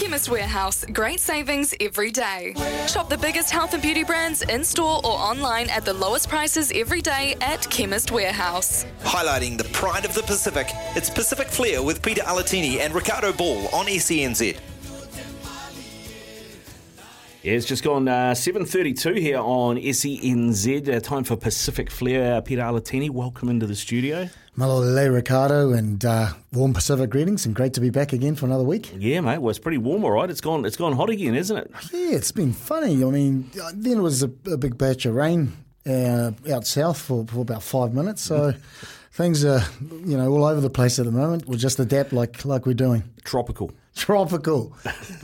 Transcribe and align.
Chemist 0.00 0.30
Warehouse, 0.30 0.86
great 0.94 1.20
savings 1.20 1.74
every 1.78 2.10
day. 2.10 2.54
Shop 2.86 3.10
the 3.10 3.18
biggest 3.18 3.50
health 3.50 3.74
and 3.74 3.82
beauty 3.82 4.02
brands 4.02 4.40
in 4.40 4.64
store 4.64 4.96
or 5.04 5.10
online 5.10 5.68
at 5.68 5.84
the 5.84 5.92
lowest 5.92 6.26
prices 6.26 6.72
every 6.74 7.02
day 7.02 7.36
at 7.42 7.68
Chemist 7.68 8.10
Warehouse. 8.10 8.86
Highlighting 9.00 9.58
the 9.58 9.64
pride 9.64 10.06
of 10.06 10.14
the 10.14 10.22
Pacific, 10.22 10.68
it's 10.96 11.10
Pacific 11.10 11.48
Flair 11.48 11.82
with 11.82 12.00
Pita 12.00 12.22
Alatini 12.22 12.78
and 12.78 12.94
Riccardo 12.94 13.34
Ball 13.34 13.68
on 13.74 13.84
SENZ. 13.84 14.58
Yeah, 17.42 17.52
it's 17.52 17.64
just 17.64 17.82
gone 17.82 18.06
uh, 18.06 18.32
7.32 18.32 19.18
here 19.18 19.38
on 19.38 19.76
SENZ. 19.78 20.94
Uh, 20.94 21.00
time 21.00 21.24
for 21.24 21.36
Pacific 21.36 21.90
Flair. 21.90 22.34
Uh, 22.34 22.40
Pita 22.42 22.60
Alatini, 22.60 23.08
welcome 23.08 23.48
into 23.48 23.66
the 23.66 23.74
studio. 23.74 24.28
Malole 24.58 25.10
Riccardo 25.10 25.72
and 25.72 26.04
uh, 26.04 26.34
warm 26.52 26.74
Pacific 26.74 27.08
greetings 27.08 27.46
and 27.46 27.54
great 27.54 27.72
to 27.72 27.80
be 27.80 27.88
back 27.88 28.12
again 28.12 28.34
for 28.34 28.44
another 28.44 28.64
week. 28.64 28.92
Yeah, 28.94 29.22
mate. 29.22 29.38
Well, 29.38 29.48
it's 29.48 29.58
pretty 29.58 29.78
warm, 29.78 30.04
all 30.04 30.10
right. 30.10 30.28
It's 30.28 30.42
gone. 30.42 30.66
It's 30.66 30.76
gone 30.76 30.92
hot 30.92 31.08
again, 31.08 31.34
isn't 31.34 31.56
it? 31.56 31.70
Yeah, 31.90 32.14
it's 32.14 32.30
been 32.30 32.52
funny. 32.52 33.02
I 33.02 33.08
mean, 33.08 33.50
then 33.72 33.98
it 33.98 34.02
was 34.02 34.22
a, 34.22 34.30
a 34.44 34.58
big 34.58 34.76
batch 34.76 35.06
of 35.06 35.14
rain 35.14 35.56
uh, 35.86 36.32
out 36.52 36.66
south 36.66 37.00
for, 37.00 37.24
for 37.26 37.40
about 37.40 37.62
five 37.62 37.94
minutes, 37.94 38.20
so 38.20 38.52
things 39.12 39.46
are 39.46 39.62
you 40.04 40.18
know 40.18 40.30
all 40.30 40.44
over 40.44 40.60
the 40.60 40.68
place 40.68 40.98
at 40.98 41.06
the 41.06 41.10
moment. 41.12 41.46
We'll 41.46 41.58
just 41.58 41.80
adapt 41.80 42.12
like 42.12 42.44
like 42.44 42.66
we're 42.66 42.74
doing. 42.74 43.02
Tropical. 43.24 43.70
Tropical, 44.00 44.72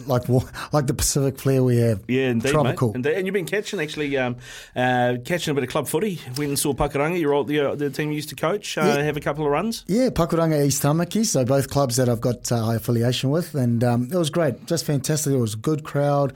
like 0.07 0.29
like 0.73 0.87
the 0.87 0.93
Pacific 0.95 1.39
Flair 1.39 1.62
we 1.65 1.79
have. 1.79 2.03
Yeah, 2.09 2.29
indeed, 2.29 2.51
tropical. 2.53 2.89
mate. 2.89 2.97
Indeed. 2.97 3.15
And 3.15 3.27
you've 3.27 3.33
been 3.33 3.47
catching 3.47 3.80
actually, 3.80 4.17
um, 4.19 4.37
uh, 4.77 5.15
catching 5.25 5.51
a 5.53 5.55
bit 5.55 5.65
of 5.65 5.71
club 5.71 5.89
footy. 5.89 6.21
Went 6.37 6.51
and 6.51 6.59
saw 6.59 6.75
Pakuranga, 6.75 7.19
your 7.19 7.33
old, 7.33 7.48
the, 7.48 7.61
uh, 7.61 7.75
the 7.75 7.89
team 7.89 8.11
you 8.11 8.17
used 8.17 8.29
to 8.29 8.34
coach, 8.37 8.77
uh, 8.77 8.83
Yeah. 8.83 9.03
have 9.03 9.17
a 9.17 9.20
couple 9.20 9.47
of 9.47 9.51
runs. 9.51 9.83
Yeah, 9.87 10.11
Pakuranga 10.11 10.62
East 10.65 10.83
Tamaki, 10.83 11.25
so 11.25 11.43
both 11.45 11.70
clubs 11.70 11.97
that 11.97 12.09
I've 12.11 12.20
got 12.20 12.53
uh, 12.53 12.62
high 12.65 12.75
affiliation 12.75 13.31
with, 13.31 13.55
and 13.55 13.83
um, 13.83 14.09
it 14.12 14.17
was 14.19 14.29
great, 14.29 14.67
just 14.67 14.84
fantastic. 14.84 15.33
It 15.33 15.39
was 15.39 15.55
a 15.55 15.59
good 15.59 15.83
crowd, 15.83 16.34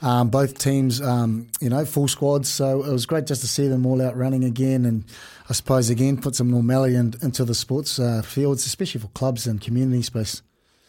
um, 0.00 0.30
both 0.30 0.58
teams, 0.58 1.00
um, 1.02 1.48
you 1.60 1.68
know, 1.68 1.84
full 1.84 2.08
squads. 2.08 2.48
So 2.48 2.82
it 2.84 2.90
was 2.90 3.04
great 3.04 3.26
just 3.26 3.42
to 3.42 3.48
see 3.48 3.68
them 3.68 3.84
all 3.84 4.00
out 4.00 4.16
running 4.16 4.44
again, 4.44 4.86
and 4.86 5.04
I 5.50 5.52
suppose 5.52 5.90
again 5.90 6.16
put 6.16 6.36
some 6.36 6.50
normality 6.50 6.96
in, 6.96 7.12
into 7.20 7.44
the 7.44 7.54
sports 7.54 7.98
uh, 7.98 8.22
fields, 8.22 8.64
especially 8.64 9.02
for 9.02 9.08
clubs 9.08 9.46
and 9.46 9.60
community 9.60 10.00
space. 10.02 10.40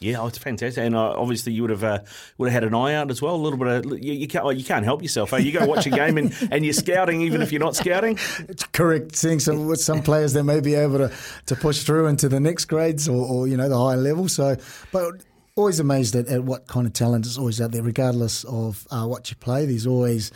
Yeah, 0.03 0.19
oh, 0.19 0.27
it's 0.27 0.37
fantastic, 0.37 0.83
and 0.83 0.95
uh, 0.95 1.11
obviously 1.11 1.53
you 1.53 1.61
would 1.61 1.71
have 1.71 1.83
uh, 1.83 1.99
would 2.37 2.51
have 2.51 2.63
had 2.63 2.63
an 2.63 2.75
eye 2.75 2.93
out 2.93 3.09
as 3.09 3.21
well. 3.21 3.35
A 3.35 3.37
little 3.37 3.57
bit 3.57 3.67
of 3.67 3.85
you, 4.03 4.13
you 4.13 4.27
can't 4.27 4.43
well, 4.43 4.53
you 4.53 4.63
can't 4.63 4.83
help 4.83 5.01
yourself. 5.01 5.31
Eh? 5.33 5.37
You 5.37 5.51
go 5.51 5.65
watch 5.65 5.85
a 5.85 5.89
game 5.89 6.17
and, 6.17 6.35
and 6.51 6.65
you're 6.65 6.73
scouting 6.73 7.21
even 7.21 7.41
if 7.41 7.51
you're 7.51 7.61
not 7.61 7.75
scouting. 7.75 8.19
It's 8.49 8.65
correct. 8.65 9.15
Seeing 9.15 9.39
some 9.39 9.67
with 9.67 9.79
some 9.79 10.01
players 10.01 10.33
that 10.33 10.43
may 10.43 10.59
be 10.59 10.75
able 10.75 10.97
to, 10.97 11.11
to 11.45 11.55
push 11.55 11.83
through 11.83 12.07
into 12.07 12.27
the 12.27 12.39
next 12.39 12.65
grades 12.65 13.07
or, 13.07 13.25
or 13.25 13.47
you 13.47 13.55
know 13.55 13.69
the 13.69 13.77
higher 13.77 13.97
level. 13.97 14.27
So, 14.27 14.57
but 14.91 15.23
always 15.55 15.79
amazed 15.79 16.15
at, 16.15 16.27
at 16.27 16.43
what 16.43 16.67
kind 16.67 16.87
of 16.87 16.93
talent 16.93 17.25
is 17.25 17.37
always 17.37 17.61
out 17.61 17.71
there, 17.71 17.83
regardless 17.83 18.43
of 18.45 18.87
uh, 18.91 19.05
what 19.05 19.29
you 19.29 19.35
play. 19.37 19.65
There's 19.65 19.87
always 19.87 20.31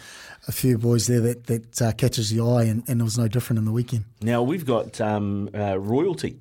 a 0.48 0.52
few 0.52 0.78
boys 0.78 1.08
there 1.08 1.22
that 1.22 1.48
that 1.48 1.82
uh, 1.82 1.92
catches 1.94 2.30
the 2.30 2.42
eye, 2.42 2.64
and, 2.64 2.84
and 2.88 3.02
it 3.02 3.04
was 3.04 3.18
no 3.18 3.28
different 3.28 3.60
in 3.60 3.66
the 3.66 3.72
weekend. 3.72 4.06
Now 4.22 4.44
we've 4.44 4.66
got 4.66 5.02
um, 5.02 5.50
uh, 5.54 5.78
royalty 5.80 6.40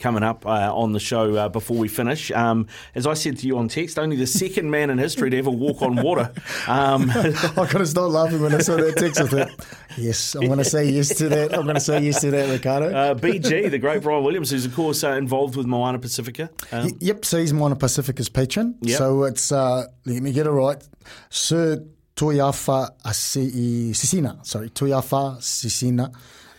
coming 0.00 0.22
up 0.24 0.44
uh, 0.46 0.74
on 0.74 0.92
the 0.92 0.98
show 0.98 1.34
uh, 1.36 1.48
before 1.48 1.76
we 1.76 1.86
finish. 1.86 2.30
Um, 2.32 2.66
as 2.94 3.06
I 3.06 3.14
said 3.14 3.36
to 3.38 3.46
you 3.46 3.58
on 3.58 3.68
text, 3.68 3.98
only 3.98 4.16
the 4.16 4.26
second 4.26 4.70
man 4.70 4.90
in 4.90 4.98
history 4.98 5.30
to 5.30 5.38
ever 5.38 5.50
walk 5.50 5.82
on 5.82 5.96
water. 6.02 6.32
Um, 6.66 7.10
I 7.14 7.66
could 7.68 7.80
have 7.80 7.88
stopped 7.88 8.12
laughing 8.12 8.40
when 8.40 8.54
I 8.54 8.58
saw 8.58 8.76
that 8.76 8.96
text. 8.96 9.20
I 9.20 9.26
thought, 9.26 9.50
yes, 9.96 10.34
I'm 10.34 10.46
going 10.46 10.58
to 10.58 10.64
say 10.64 10.86
yes 10.90 11.10
to 11.18 11.28
that. 11.28 11.54
I'm 11.54 11.62
going 11.64 11.74
to 11.76 11.80
say 11.80 12.00
yes 12.02 12.20
to 12.22 12.30
that, 12.32 12.50
Riccardo. 12.50 12.86
uh, 12.92 13.14
BG, 13.14 13.70
the 13.70 13.78
great 13.78 14.02
Bryan 14.02 14.24
Williams, 14.24 14.50
who's 14.50 14.64
of 14.66 14.74
course 14.74 15.04
uh, 15.04 15.10
involved 15.12 15.54
with 15.56 15.66
Moana 15.66 15.98
Pasifika. 15.98 16.48
Um, 16.72 16.90
Yep, 17.00 17.24
so 17.24 17.38
he's 17.38 17.52
Moana 17.52 17.76
Pasifika's 17.76 18.28
patron. 18.28 18.76
Yep. 18.82 18.98
So 18.98 19.24
it's, 19.24 19.52
uh, 19.52 19.84
let 20.06 20.22
me 20.22 20.32
get 20.32 20.46
it 20.46 20.50
right, 20.50 20.82
Sir 21.28 21.84
Toyafa 22.16 22.90
Asi- 23.04 23.92
Sisina. 23.92 24.44
Sorry, 24.46 24.70
Toyafa 24.70 25.38
Sisina, 25.38 26.14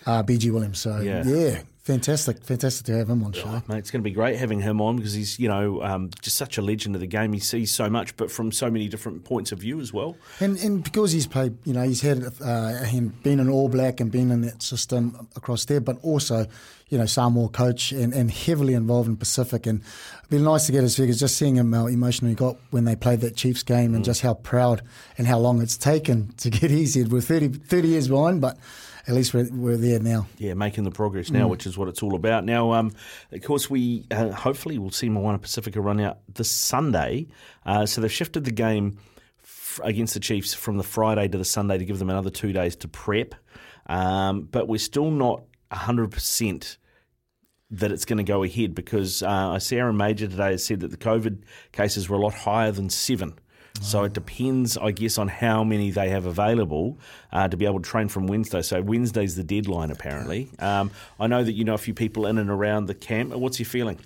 uh, 0.05 0.23
BG 0.23 0.51
Williams. 0.51 0.79
So 0.79 0.99
Yeah. 0.99 1.23
yeah. 1.25 1.61
Fantastic, 1.83 2.43
fantastic 2.43 2.85
to 2.85 2.97
have 2.97 3.09
him 3.09 3.23
on 3.23 3.33
show. 3.33 3.61
Mate, 3.67 3.77
it's 3.77 3.91
going 3.91 4.01
to 4.01 4.09
be 4.09 4.11
great 4.11 4.37
having 4.37 4.61
him 4.61 4.79
on 4.81 4.97
because 4.97 5.13
he's, 5.13 5.39
you 5.39 5.47
know, 5.47 5.81
um, 5.81 6.09
just 6.21 6.37
such 6.37 6.57
a 6.57 6.61
legend 6.61 6.95
of 6.95 7.01
the 7.01 7.07
game. 7.07 7.33
He 7.33 7.39
sees 7.39 7.73
so 7.73 7.89
much, 7.89 8.15
but 8.17 8.31
from 8.31 8.51
so 8.51 8.69
many 8.69 8.87
different 8.87 9.23
points 9.23 9.51
of 9.51 9.59
view 9.59 9.79
as 9.79 9.91
well. 9.91 10.15
And 10.39 10.57
and 10.59 10.83
because 10.83 11.11
he's 11.11 11.27
played, 11.27 11.57
you 11.65 11.73
know, 11.73 11.83
he's 11.83 12.01
had 12.01 12.23
uh, 12.41 12.83
him 12.83 13.15
been 13.23 13.39
an 13.39 13.49
All 13.49 13.69
Black 13.69 13.99
and 13.99 14.11
been 14.11 14.31
in 14.31 14.41
that 14.41 14.61
system 14.61 15.27
across 15.35 15.65
there, 15.65 15.81
but 15.81 15.97
also, 16.03 16.45
you 16.89 16.97
know, 16.97 17.05
Samoa 17.05 17.49
coach 17.49 17.91
and, 17.91 18.13
and 18.13 18.29
heavily 18.29 18.73
involved 18.73 19.09
in 19.09 19.17
Pacific. 19.17 19.65
And 19.65 19.81
it'd 20.19 20.29
be 20.29 20.37
nice 20.39 20.67
to 20.67 20.71
get 20.71 20.83
his 20.83 20.95
figures, 20.95 21.19
just 21.19 21.37
seeing 21.37 21.55
him 21.55 21.73
how 21.73 21.87
emotional 21.87 22.29
he 22.29 22.35
got 22.35 22.57
when 22.69 22.85
they 22.85 22.95
played 22.95 23.21
that 23.21 23.35
Chiefs 23.35 23.63
game 23.63 23.95
and 23.95 24.05
just 24.05 24.21
how 24.21 24.35
proud 24.35 24.81
and 25.17 25.25
how 25.25 25.39
long 25.39 25.61
it's 25.61 25.77
taken 25.77 26.33
to 26.37 26.49
get 26.49 26.71
easy. 26.71 27.03
We're 27.03 27.21
30, 27.21 27.49
30 27.49 27.87
years 27.87 28.07
behind, 28.07 28.41
but 28.41 28.57
at 29.07 29.15
least 29.15 29.33
we're, 29.33 29.49
we're 29.51 29.77
there 29.77 29.99
now. 29.99 30.27
Yeah, 30.37 30.53
making 30.53 30.83
the 30.83 30.91
progress 30.91 31.31
now, 31.31 31.47
which 31.47 31.65
is 31.65 31.77
what 31.77 31.87
it's 31.87 32.03
all 32.03 32.15
about. 32.15 32.45
Now, 32.45 32.73
um, 32.73 32.91
of 33.31 33.41
course, 33.41 33.69
we 33.69 34.05
uh, 34.11 34.29
hopefully 34.29 34.77
will 34.77 34.91
see 34.91 35.09
Moana 35.09 35.39
Pasifika 35.39 35.83
run 35.83 35.99
out 35.99 36.19
this 36.33 36.51
Sunday. 36.51 37.27
Uh, 37.65 37.85
so 37.85 38.01
they've 38.01 38.11
shifted 38.11 38.43
the 38.43 38.51
game 38.51 38.97
f- 39.43 39.79
against 39.83 40.13
the 40.13 40.19
Chiefs 40.19 40.53
from 40.53 40.77
the 40.77 40.83
Friday 40.83 41.27
to 41.27 41.37
the 41.37 41.45
Sunday 41.45 41.77
to 41.77 41.85
give 41.85 41.99
them 41.99 42.09
another 42.09 42.29
two 42.29 42.53
days 42.53 42.75
to 42.77 42.87
prep. 42.87 43.35
Um, 43.87 44.43
but 44.43 44.67
we're 44.67 44.77
still 44.77 45.11
not 45.11 45.43
100% 45.71 46.77
that 47.71 47.91
it's 47.91 48.05
going 48.05 48.17
to 48.17 48.23
go 48.23 48.43
ahead 48.43 48.75
because 48.75 49.23
uh, 49.23 49.29
I 49.29 49.57
see 49.57 49.77
Aaron 49.77 49.95
Mauger 49.97 50.27
today 50.27 50.51
has 50.51 50.63
said 50.63 50.81
that 50.81 50.91
the 50.91 50.97
COVID 50.97 51.43
cases 51.71 52.09
were 52.09 52.17
a 52.17 52.21
lot 52.21 52.33
higher 52.33 52.71
than 52.71 52.89
seven. 52.89 53.33
So 53.81 54.03
it 54.03 54.13
depends, 54.13 54.77
I 54.77 54.91
guess, 54.91 55.17
on 55.17 55.27
how 55.27 55.63
many 55.63 55.91
they 55.91 56.09
have 56.09 56.25
available 56.25 56.97
uh, 57.33 57.47
to 57.47 57.57
be 57.57 57.65
able 57.65 57.81
to 57.81 57.89
train 57.89 58.07
from 58.07 58.27
Wednesday. 58.27 58.61
So 58.61 58.81
Wednesday's 58.81 59.35
the 59.35 59.43
deadline, 59.43 59.91
apparently. 59.91 60.49
Um, 60.59 60.91
I 61.19 61.27
know 61.27 61.43
that 61.43 61.53
you 61.53 61.63
know 61.63 61.73
a 61.73 61.79
few 61.79 61.93
people 61.93 62.27
in 62.27 62.37
and 62.37 62.49
around 62.49 62.85
the 62.85 62.93
camp. 62.93 63.33
What's 63.33 63.59
your 63.59 63.65
feeling? 63.65 63.99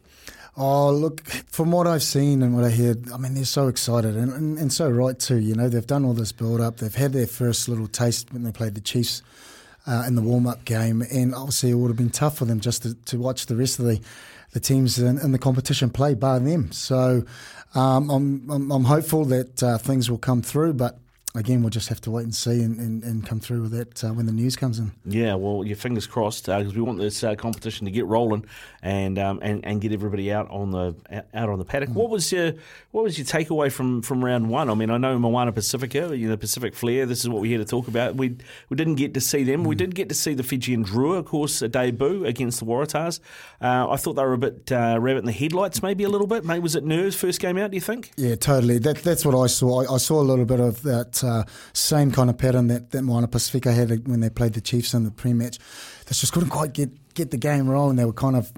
Oh, 0.57 0.89
look, 0.91 1.21
from 1.25 1.71
what 1.71 1.85
I've 1.85 2.03
seen 2.03 2.41
and 2.41 2.55
what 2.55 2.63
I 2.63 2.69
heard, 2.69 3.11
I 3.11 3.17
mean, 3.17 3.33
they're 3.33 3.43
so 3.43 3.67
excited 3.67 4.15
and, 4.15 4.31
and, 4.31 4.57
and 4.57 4.71
so 4.71 4.89
right 4.89 5.19
too. 5.19 5.37
You 5.37 5.53
know, 5.53 5.67
they've 5.67 5.85
done 5.85 6.05
all 6.05 6.13
this 6.13 6.31
build 6.31 6.61
up. 6.61 6.77
They've 6.77 6.95
had 6.95 7.11
their 7.11 7.27
first 7.27 7.67
little 7.67 7.87
taste 7.87 8.31
when 8.31 8.43
they 8.43 8.53
played 8.53 8.75
the 8.75 8.81
Chiefs 8.81 9.21
uh, 9.85 10.05
in 10.07 10.15
the 10.15 10.21
warm 10.21 10.47
up 10.47 10.63
game. 10.63 11.01
And 11.11 11.35
obviously, 11.35 11.71
it 11.71 11.75
would 11.75 11.89
have 11.89 11.97
been 11.97 12.09
tough 12.09 12.37
for 12.37 12.45
them 12.45 12.61
just 12.61 12.83
to, 12.83 12.93
to 12.93 13.17
watch 13.17 13.47
the 13.47 13.55
rest 13.57 13.79
of 13.79 13.85
the, 13.85 13.99
the 14.55 14.61
teams 14.61 14.97
in, 14.97 15.19
in 15.19 15.33
the 15.33 15.37
competition 15.37 15.89
play, 15.89 16.13
bar 16.13 16.39
them. 16.39 16.71
So 16.71 17.25
um, 17.75 18.09
I'm, 18.09 18.49
I'm, 18.49 18.71
I'm 18.71 18.83
hopeful 18.85 19.25
that 19.25 19.61
uh, 19.61 19.77
things 19.77 20.09
will 20.09 20.17
come 20.17 20.41
through. 20.41 20.75
But 20.75 20.97
again, 21.35 21.61
we'll 21.61 21.69
just 21.69 21.89
have 21.89 22.01
to 22.01 22.11
wait 22.11 22.23
and 22.23 22.35
see 22.35 22.61
and, 22.61 22.79
and, 22.79 23.03
and 23.03 23.25
come 23.25 23.39
through 23.39 23.63
with 23.63 23.71
that 23.71 24.03
uh, 24.03 24.13
when 24.13 24.25
the 24.25 24.31
news 24.31 24.55
comes 24.55 24.79
in. 24.79 24.91
Yeah, 25.05 25.35
well, 25.35 25.63
your 25.65 25.75
fingers 25.75 26.07
crossed 26.07 26.45
because 26.45 26.73
we 26.73 26.81
want 26.81 26.99
this 26.99 27.23
uh, 27.23 27.35
competition 27.35 27.85
to 27.85 27.91
get 27.91 28.05
rolling 28.05 28.45
and, 28.81 29.19
um, 29.19 29.39
and 29.41 29.65
and 29.65 29.81
get 29.81 29.91
everybody 29.91 30.31
out 30.31 30.49
on 30.49 30.71
the 30.71 30.95
out 31.33 31.49
on 31.49 31.59
the 31.59 31.65
paddock. 31.65 31.89
What 31.89 32.09
was 32.09 32.31
your 32.31 32.53
what 32.91 33.03
was 33.03 33.17
your 33.17 33.25
takeaway 33.25 33.71
from, 33.71 34.01
from 34.01 34.23
round 34.23 34.49
one? 34.49 34.69
I 34.69 34.73
mean, 34.73 34.89
I 34.89 34.97
know 34.97 35.17
Moana 35.19 35.51
Pasifika, 35.51 36.17
you 36.17 36.29
know, 36.29 36.37
Pacific 36.37 36.75
Flair. 36.75 37.05
This 37.05 37.19
is 37.19 37.29
what 37.29 37.41
we're 37.41 37.49
here 37.49 37.57
to 37.57 37.65
talk 37.65 37.87
about. 37.87 38.15
We 38.15 38.37
we 38.69 38.77
didn't 38.77 38.95
get 38.95 39.13
to 39.15 39.21
see 39.21 39.43
them. 39.43 39.63
We 39.63 39.75
did 39.75 39.95
get 39.95 40.09
to 40.09 40.15
see 40.15 40.33
the 40.33 40.43
Fijian 40.43 40.85
Drua, 40.85 41.17
of 41.17 41.25
course, 41.25 41.61
a 41.61 41.67
debut 41.67 42.25
against 42.25 42.59
the 42.59 42.65
Waratahs. 42.65 43.19
Uh, 43.61 43.89
I 43.89 43.97
thought 43.97 44.13
they 44.13 44.23
were 44.23 44.33
a 44.33 44.37
bit 44.37 44.71
uh, 44.71 44.97
rabbit 44.99 45.19
in 45.19 45.25
the 45.25 45.31
headlights, 45.31 45.81
maybe 45.81 46.03
a 46.03 46.09
little 46.09 46.27
bit. 46.27 46.45
Maybe 46.45 46.59
was 46.59 46.75
it 46.75 46.83
nerves 46.83 47.15
first 47.15 47.39
game 47.39 47.57
out? 47.57 47.71
Do 47.71 47.77
you 47.77 47.81
think? 47.81 48.11
Yeah, 48.15 48.35
totally. 48.35 48.77
That, 48.79 48.97
that's 48.97 49.25
what 49.25 49.35
I 49.35 49.47
saw. 49.47 49.81
I, 49.83 49.95
I 49.95 49.97
saw 49.97 50.21
a 50.21 50.23
little 50.23 50.45
bit 50.45 50.59
of 50.59 50.83
that 50.83 51.23
uh, 51.25 51.43
same 51.73 52.11
kind 52.11 52.29
of 52.29 52.37
pattern 52.37 52.67
that, 52.67 52.91
that 52.91 53.01
Moana 53.01 53.27
Pasifika 53.27 53.73
had 53.73 54.07
when 54.07 54.19
they 54.21 54.29
played 54.29 54.53
the 54.53 54.61
Chiefs 54.61 54.93
in 54.93 55.03
the 55.03 55.11
pre-match. 55.11 55.57
They 56.05 56.13
just 56.13 56.31
couldn't 56.31 56.49
quite 56.49 56.73
get, 56.73 57.13
get 57.13 57.31
the 57.31 57.37
game 57.37 57.67
rolling. 57.67 57.97
They 57.97 58.05
were 58.05 58.13
kind 58.13 58.35
of 58.35 58.51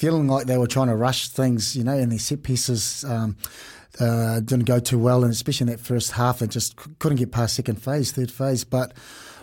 feeling 0.00 0.28
like 0.28 0.46
they 0.46 0.58
were 0.58 0.66
trying 0.66 0.88
to 0.88 0.96
rush 0.96 1.28
things, 1.28 1.76
you 1.76 1.84
know, 1.84 1.96
and 1.96 2.10
their 2.10 2.18
set 2.18 2.42
pieces 2.42 3.04
um, 3.04 3.36
uh, 4.00 4.40
didn't 4.40 4.64
go 4.64 4.80
too 4.80 4.98
well, 4.98 5.24
and 5.24 5.32
especially 5.32 5.66
in 5.66 5.70
that 5.70 5.80
first 5.80 6.12
half, 6.12 6.38
they 6.38 6.46
just 6.46 6.80
c- 6.80 6.90
couldn't 6.98 7.18
get 7.18 7.32
past 7.32 7.54
second 7.54 7.82
phase, 7.82 8.12
third 8.12 8.30
phase. 8.30 8.64
But 8.64 8.92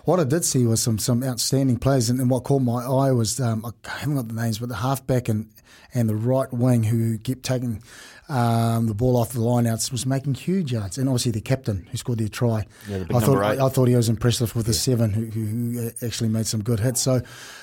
what 0.08 0.22
I 0.22 0.24
did 0.24 0.46
see 0.46 0.66
was 0.66 0.82
some 0.82 1.00
some 1.00 1.22
outstanding 1.22 1.80
players, 1.80 2.10
and, 2.10 2.22
and 2.22 2.30
what 2.30 2.46
caught 2.46 2.62
my 2.62 2.82
eye 2.82 3.12
was 3.12 3.42
um, 3.42 3.66
I 3.66 3.72
haven't 4.00 4.16
got 4.16 4.30
the 4.30 4.36
names, 4.36 4.58
but 4.58 4.70
the 4.70 4.76
halfback 4.76 5.28
and 5.28 5.50
and 5.94 6.08
the 6.08 6.16
right 6.16 6.52
wing 6.54 6.84
who 6.84 7.18
kept 7.18 7.44
taking 7.44 7.84
um, 8.30 8.88
the 8.88 8.94
ball 8.94 9.18
off 9.18 9.34
the 9.34 9.40
lineouts 9.40 9.92
was 9.92 10.06
making 10.06 10.36
huge 10.36 10.72
yards, 10.72 10.98
and 10.98 11.10
obviously 11.10 11.34
the 11.34 11.42
captain 11.42 11.90
who 11.92 11.98
scored 11.98 12.20
their 12.20 12.30
try. 12.30 12.66
Yeah, 12.88 13.00
the 13.00 13.18
I 13.18 13.20
thought. 13.20 13.44
I, 13.44 13.66
I 13.66 13.68
thought 13.68 13.90
he 13.90 13.98
was 13.98 14.08
impressive 14.08 14.56
with 14.56 14.66
the 14.66 14.74
seven 14.74 15.12
who, 15.12 15.26
who, 15.26 15.46
who 15.46 15.92
actually 16.02 16.30
made 16.30 16.48
some 16.48 16.64
good 16.64 16.80
hits. 16.80 17.02
So 17.02 17.22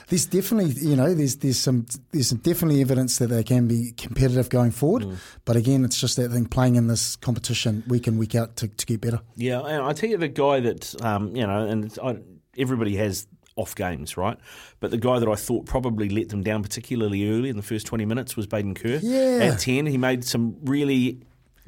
there's 0.08 0.26
definitely 0.26 0.72
you 0.86 0.96
know 0.96 1.14
there's 1.14 1.36
there's 1.36 1.58
some 1.58 1.86
there's 2.10 2.28
some 2.28 2.38
definitely 2.40 2.82
evidence 2.82 3.16
that 3.20 3.28
they 3.28 3.42
can 3.42 3.68
be 3.68 3.92
competitive 3.96 4.50
going 4.50 4.70
forward. 4.70 5.04
Mm. 5.04 5.16
But 5.46 5.56
again, 5.56 5.82
it's 5.82 5.98
just 5.98 6.18
that 6.18 6.30
thing 6.30 6.44
playing 6.44 6.76
in 6.76 6.88
this 6.88 7.16
competition 7.16 7.84
week 7.86 8.06
in 8.06 8.18
week 8.18 8.34
out 8.34 8.56
to, 8.56 8.68
to 8.68 8.84
get 8.84 9.00
better. 9.00 9.22
Yeah, 9.34 9.60
and 9.60 9.82
I 9.82 9.94
tell 9.94 10.10
you 10.10 10.18
the 10.18 10.28
guy 10.28 10.60
that 10.60 10.94
um, 11.02 11.34
you 11.34 11.46
know, 11.46 11.66
and 11.66 11.98
I, 12.02 12.18
everybody 12.58 12.96
has 12.96 13.26
off 13.56 13.74
games, 13.74 14.16
right? 14.16 14.36
But 14.80 14.90
the 14.90 14.98
guy 14.98 15.18
that 15.18 15.28
I 15.28 15.36
thought 15.36 15.66
probably 15.66 16.08
let 16.08 16.28
them 16.28 16.42
down 16.42 16.62
particularly 16.62 17.28
early 17.30 17.48
in 17.48 17.56
the 17.56 17.62
first 17.62 17.86
twenty 17.86 18.04
minutes 18.04 18.36
was 18.36 18.46
Baden 18.46 18.74
Kerr. 18.74 19.00
Yeah. 19.02 19.52
At 19.52 19.60
ten, 19.60 19.86
he 19.86 19.98
made 19.98 20.24
some 20.24 20.56
really 20.64 21.20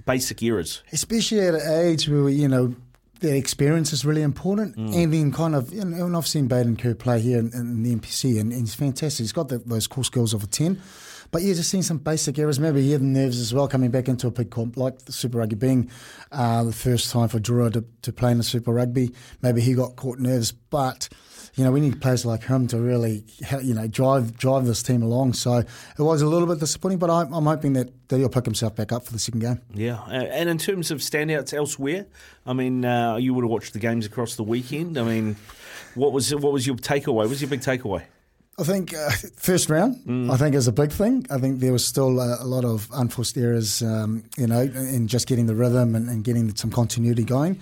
basic 0.05 0.43
errors. 0.43 0.83
especially 0.93 1.41
at 1.41 1.55
an 1.55 1.87
age 1.87 2.09
where 2.09 2.29
you 2.29 2.49
know 2.49 2.75
the 3.21 3.37
experience 3.37 3.93
is 3.93 4.05
really 4.05 4.23
important, 4.23 4.77
mm. 4.77 4.95
and 4.95 5.13
then 5.13 5.33
kind 5.33 5.55
of 5.55 5.73
you 5.73 5.81
and 5.81 6.17
I've 6.17 6.27
seen 6.27 6.49
Baden 6.49 6.77
Kerr 6.77 6.95
play 6.95 7.21
here 7.21 7.39
in, 7.39 7.53
in 7.53 7.83
the 7.83 7.95
NPC, 7.95 8.41
and, 8.41 8.53
and 8.53 8.63
he's 8.63 8.75
fantastic. 8.75 9.25
He's 9.25 9.33
got 9.33 9.49
the, 9.49 9.59
those 9.59 9.87
core 9.87 10.05
skills 10.05 10.35
of 10.35 10.43
a 10.43 10.47
ten. 10.47 10.81
But 11.31 11.43
yeah, 11.43 11.55
just 11.55 11.71
seeing 11.71 11.83
some 11.83 11.99
basic 11.99 12.39
errors. 12.39 12.61
Maybe 12.61 12.83
he 12.83 12.93
had 12.93 13.03
nerves 13.03 13.41
as 13.41 13.53
well 13.53 13.69
coming 13.69 13.91
back 13.91 14.09
into 14.09 14.27
a 14.27 14.31
big 14.31 14.51
comp 14.51 14.77
like 14.77 14.99
the 15.05 15.13
Super 15.13 15.39
Rugby 15.39 15.57
being 15.57 15.91
uh, 16.33 16.65
the 16.65 16.73
first 16.73 17.11
time 17.11 17.29
for 17.29 17.39
Drua 17.39 17.73
to, 17.73 17.85
to 18.03 18.13
play 18.13 18.33
in 18.33 18.39
the 18.39 18.45
Super 18.45 18.73
Rugby. 18.73 19.13
Maybe 19.43 19.61
he 19.61 19.75
got 19.75 19.97
caught 19.97 20.19
nerves, 20.19 20.53
but 20.53 21.09
you 21.57 21.65
know, 21.65 21.73
we 21.73 21.81
need 21.81 22.03
players 22.03 22.27
like 22.27 22.45
him 22.45 22.67
to 22.69 22.79
really, 22.79 23.25
you 23.63 23.73
know, 23.73 23.89
drive 23.89 24.37
drive 24.37 24.67
this 24.67 24.83
team 24.83 25.03
along. 25.03 25.33
So 25.33 25.57
it 25.57 25.67
was 25.99 26.21
a 26.21 26.27
little 26.27 26.47
bit 26.47 26.61
disappointing, 26.61 26.99
but 26.99 27.09
I'm, 27.09 27.33
I'm 27.33 27.47
hoping 27.47 27.73
that, 27.73 28.09
that 28.09 28.19
he'll 28.19 28.29
pick 28.29 28.45
himself 28.45 28.77
back 28.77 28.93
up 28.93 29.07
for 29.07 29.13
the 29.13 29.19
second 29.19 29.41
game. 29.41 29.63
Yeah, 29.73 30.03
and 30.05 30.51
in 30.51 30.59
terms 30.59 30.91
of 30.91 30.99
standouts 30.99 31.55
elsewhere, 31.55 32.07
I 32.45 32.53
mean, 32.53 32.85
uh, 32.85 33.17
you 33.17 33.33
would 33.33 33.43
have 33.43 33.51
watched 33.51 33.73
the 33.73 33.79
games 33.79 34.05
across 34.05 34.37
the 34.37 34.43
weekend. 34.43 34.99
I 34.99 35.05
mean, 35.05 35.37
what 35.95 36.13
was 36.13 36.35
what 36.35 36.53
was 36.53 36.67
your 36.67 36.77
takeaway? 36.77 37.15
What 37.15 37.29
was 37.31 37.41
your 37.41 37.49
big 37.49 37.61
takeaway? 37.61 38.03
I 38.59 38.63
think 38.63 38.95
uh, 38.95 39.11
first 39.37 39.69
round, 39.69 40.31
I 40.33 40.37
think 40.39 40.55
is 40.55 40.67
a 40.67 40.73
big 40.73 40.91
thing. 40.91 41.27
I 41.29 41.37
think 41.39 41.61
there 41.61 41.73
was 41.75 41.85
still 41.85 42.19
a, 42.19 42.39
a 42.41 42.47
lot 42.47 42.65
of 42.65 42.89
unforced 42.95 43.37
errors, 43.37 43.83
um, 43.83 44.25
you 44.39 44.47
know, 44.47 44.61
in 44.63 45.09
just 45.09 45.27
getting 45.29 45.45
the 45.45 45.55
rhythm 45.55 45.95
and, 45.95 46.09
and 46.09 46.25
getting 46.25 46.55
some 46.57 46.71
continuity 46.71 47.23
going. 47.23 47.61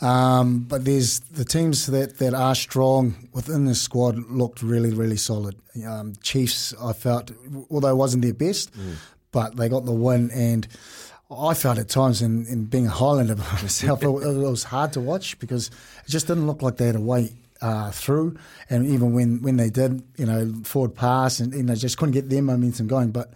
Um, 0.00 0.60
but 0.60 0.84
there's 0.84 1.18
the 1.20 1.44
teams 1.44 1.86
that, 1.86 2.18
that 2.18 2.34
are 2.34 2.54
strong 2.54 3.16
within 3.32 3.64
the 3.64 3.74
squad 3.74 4.16
looked 4.30 4.62
really, 4.62 4.92
really 4.92 5.16
solid. 5.16 5.56
Um, 5.84 6.14
Chiefs, 6.22 6.72
I 6.80 6.92
felt, 6.92 7.32
although 7.68 7.90
it 7.90 7.96
wasn't 7.96 8.22
their 8.22 8.32
best, 8.34 8.70
but 9.32 9.56
they 9.56 9.68
got 9.68 9.86
the 9.86 9.92
win 9.92 10.30
and. 10.30 10.68
I 11.30 11.52
felt 11.52 11.76
at 11.76 11.90
times 11.90 12.22
in, 12.22 12.46
in 12.46 12.64
being 12.64 12.86
a 12.86 12.90
Highlander 12.90 13.36
myself, 13.62 14.02
it, 14.02 14.06
it 14.06 14.48
was 14.48 14.64
hard 14.64 14.94
to 14.94 15.00
watch 15.02 15.38
because 15.38 15.68
it 15.68 16.10
just 16.10 16.26
didn't 16.26 16.46
look 16.46 16.62
like 16.62 16.78
they 16.78 16.86
had 16.86 16.96
a 16.96 17.00
way 17.00 17.34
uh, 17.60 17.90
through. 17.90 18.36
And 18.70 18.86
even 18.86 19.12
when, 19.12 19.42
when 19.42 19.56
they 19.56 19.70
did, 19.70 20.02
you 20.16 20.26
know, 20.26 20.52
forward 20.64 20.94
pass 20.94 21.40
and 21.40 21.52
you 21.54 21.62
know 21.62 21.74
just 21.74 21.98
couldn't 21.98 22.12
get 22.12 22.28
their 22.28 22.42
momentum 22.42 22.86
going. 22.86 23.10
But 23.10 23.32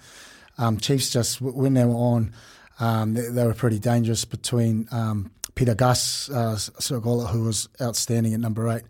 um, 0.59 0.79
Chiefs 0.79 1.11
just 1.11 1.41
when 1.41 1.75
they 1.75 1.85
were 1.85 1.95
on, 1.95 2.33
um, 2.81 3.15
they, 3.15 3.29
they, 3.29 3.45
were 3.45 3.55
pretty 3.55 3.79
dangerous 3.79 4.25
between 4.25 4.89
um, 4.91 5.31
Pita 5.55 5.75
Gus, 5.75 6.31
uh, 6.31 6.57
who 6.57 7.45
was 7.45 7.69
outstanding 7.81 8.35
at 8.35 8.41
number 8.41 8.69
eight, 8.69 8.83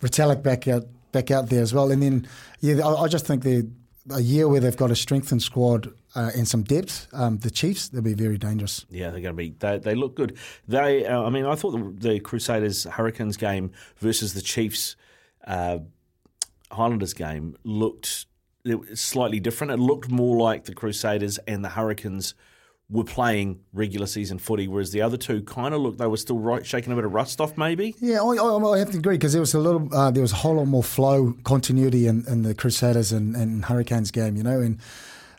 Retallick 0.00 0.42
back 0.42 0.68
out 0.68 0.84
back 1.12 1.30
out 1.30 1.48
there 1.48 1.62
as 1.62 1.72
well. 1.72 1.90
And 1.90 2.02
then 2.02 2.28
yeah, 2.60 2.86
I, 2.86 3.02
I 3.02 3.08
just 3.08 3.26
think 3.26 3.42
they're 3.42 3.64
a 4.10 4.20
year 4.20 4.48
where 4.48 4.60
they've 4.60 4.76
got 4.76 4.90
a 4.90 4.96
strengthened 4.96 5.42
squad 5.42 5.92
uh, 6.14 6.30
and 6.34 6.48
some 6.48 6.62
depth, 6.62 7.06
um, 7.12 7.38
the 7.38 7.50
Chiefs, 7.50 7.88
they'll 7.88 8.02
be 8.02 8.14
very 8.14 8.38
dangerous. 8.38 8.86
Yeah, 8.90 9.10
they're 9.10 9.20
going 9.20 9.34
to 9.34 9.34
be. 9.34 9.50
They, 9.58 9.78
they 9.78 9.94
look 9.94 10.14
good. 10.14 10.36
They, 10.66 11.06
uh, 11.06 11.22
I 11.22 11.30
mean, 11.30 11.44
I 11.44 11.54
thought 11.54 11.72
the, 11.72 12.08
the, 12.08 12.20
Crusaders 12.20 12.84
Hurricanes 12.84 13.36
game 13.36 13.72
versus 13.98 14.34
the 14.34 14.40
Chiefs 14.40 14.96
uh, 15.46 15.78
Highlanders 16.70 17.14
game 17.14 17.56
looked 17.64 18.26
slightly 18.94 19.40
different. 19.40 19.72
It 19.72 19.78
looked 19.78 20.10
more 20.10 20.36
like 20.36 20.64
the 20.64 20.74
Crusaders 20.74 21.38
and 21.46 21.64
the 21.64 21.70
Hurricanes 21.70 22.34
were 22.90 23.04
playing 23.04 23.60
regular 23.74 24.06
season 24.06 24.38
footy, 24.38 24.66
whereas 24.66 24.92
the 24.92 25.02
other 25.02 25.18
two 25.18 25.42
kind 25.42 25.74
of 25.74 25.80
looked 25.82 25.98
they 25.98 26.06
were 26.06 26.16
still 26.16 26.38
right, 26.38 26.64
shaking 26.64 26.90
a 26.90 26.96
bit 26.96 27.04
of 27.04 27.12
rust 27.12 27.38
off, 27.38 27.56
maybe. 27.58 27.94
Yeah, 28.00 28.22
I, 28.22 28.36
I, 28.36 28.72
I 28.72 28.78
have 28.78 28.90
to 28.92 28.98
agree 28.98 29.16
because 29.16 29.32
there 29.32 29.42
was 29.42 29.52
a 29.52 29.58
little, 29.58 29.94
uh, 29.94 30.10
there 30.10 30.22
was 30.22 30.32
a 30.32 30.36
whole 30.36 30.54
lot 30.54 30.66
more 30.66 30.82
flow, 30.82 31.34
continuity 31.44 32.06
in, 32.06 32.24
in 32.26 32.42
the 32.42 32.54
Crusaders 32.54 33.12
and, 33.12 33.36
and 33.36 33.66
Hurricanes 33.66 34.10
game, 34.10 34.36
you 34.36 34.42
know, 34.42 34.60
and 34.60 34.80